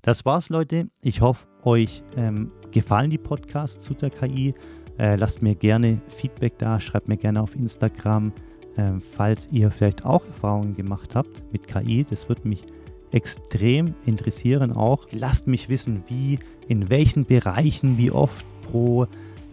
Das 0.00 0.24
war's, 0.24 0.48
Leute. 0.48 0.90
Ich 1.00 1.20
hoffe, 1.20 1.46
euch 1.62 2.02
ähm, 2.16 2.50
gefallen 2.72 3.10
die 3.10 3.18
Podcasts 3.18 3.84
zu 3.84 3.94
der 3.94 4.10
KI. 4.10 4.54
Äh, 4.98 5.16
lasst 5.16 5.42
mir 5.42 5.54
gerne 5.54 6.00
Feedback 6.08 6.58
da, 6.58 6.80
schreibt 6.80 7.08
mir 7.08 7.16
gerne 7.16 7.40
auf 7.40 7.54
Instagram, 7.54 8.32
äh, 8.76 8.98
falls 9.14 9.52
ihr 9.52 9.70
vielleicht 9.70 10.04
auch 10.04 10.26
Erfahrungen 10.26 10.74
gemacht 10.74 11.14
habt 11.14 11.42
mit 11.52 11.68
KI. 11.68 12.04
Das 12.08 12.28
würde 12.28 12.48
mich 12.48 12.64
extrem 13.12 13.94
interessieren 14.06 14.72
auch. 14.72 15.06
Lasst 15.12 15.46
mich 15.46 15.68
wissen, 15.68 16.02
wie, 16.08 16.38
in 16.68 16.90
welchen 16.90 17.24
Bereichen, 17.24 17.98
wie 17.98 18.10
oft 18.10 18.44
pro 18.70 19.06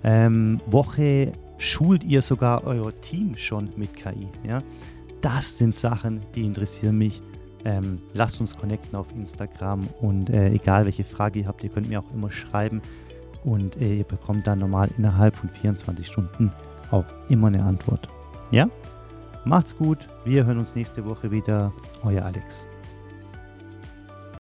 ähm, 0.03 0.59
Woche 0.65 1.33
schult 1.57 2.03
ihr 2.03 2.21
sogar 2.21 2.65
euer 2.65 2.91
Team 3.01 3.35
schon 3.35 3.69
mit 3.75 3.93
KI. 3.95 4.27
Ja? 4.47 4.63
Das 5.21 5.57
sind 5.57 5.75
Sachen, 5.75 6.21
die 6.33 6.45
interessieren 6.45 6.97
mich. 6.97 7.21
Ähm, 7.65 7.99
lasst 8.13 8.39
uns 8.39 8.55
connecten 8.55 8.97
auf 8.97 9.07
Instagram 9.13 9.85
und 9.99 10.29
äh, 10.29 10.49
egal 10.51 10.85
welche 10.85 11.03
Frage 11.03 11.39
ihr 11.39 11.47
habt, 11.47 11.61
ihr 11.61 11.69
könnt 11.69 11.89
mir 11.89 11.99
auch 11.99 12.13
immer 12.13 12.31
schreiben 12.31 12.81
und 13.43 13.75
äh, 13.81 13.97
ihr 13.97 14.05
bekommt 14.05 14.47
dann 14.47 14.59
normal 14.59 14.89
innerhalb 14.97 15.35
von 15.35 15.49
24 15.49 16.07
Stunden 16.07 16.53
auch 16.91 17.05
immer 17.27 17.47
eine 17.47 17.61
Antwort. 17.63 18.07
Ja? 18.51 18.69
Macht's 19.43 19.75
gut, 19.75 20.07
wir 20.23 20.45
hören 20.45 20.57
uns 20.57 20.73
nächste 20.73 21.03
Woche 21.03 21.31
wieder. 21.31 21.73
Euer 22.03 22.23
Alex. 22.23 22.69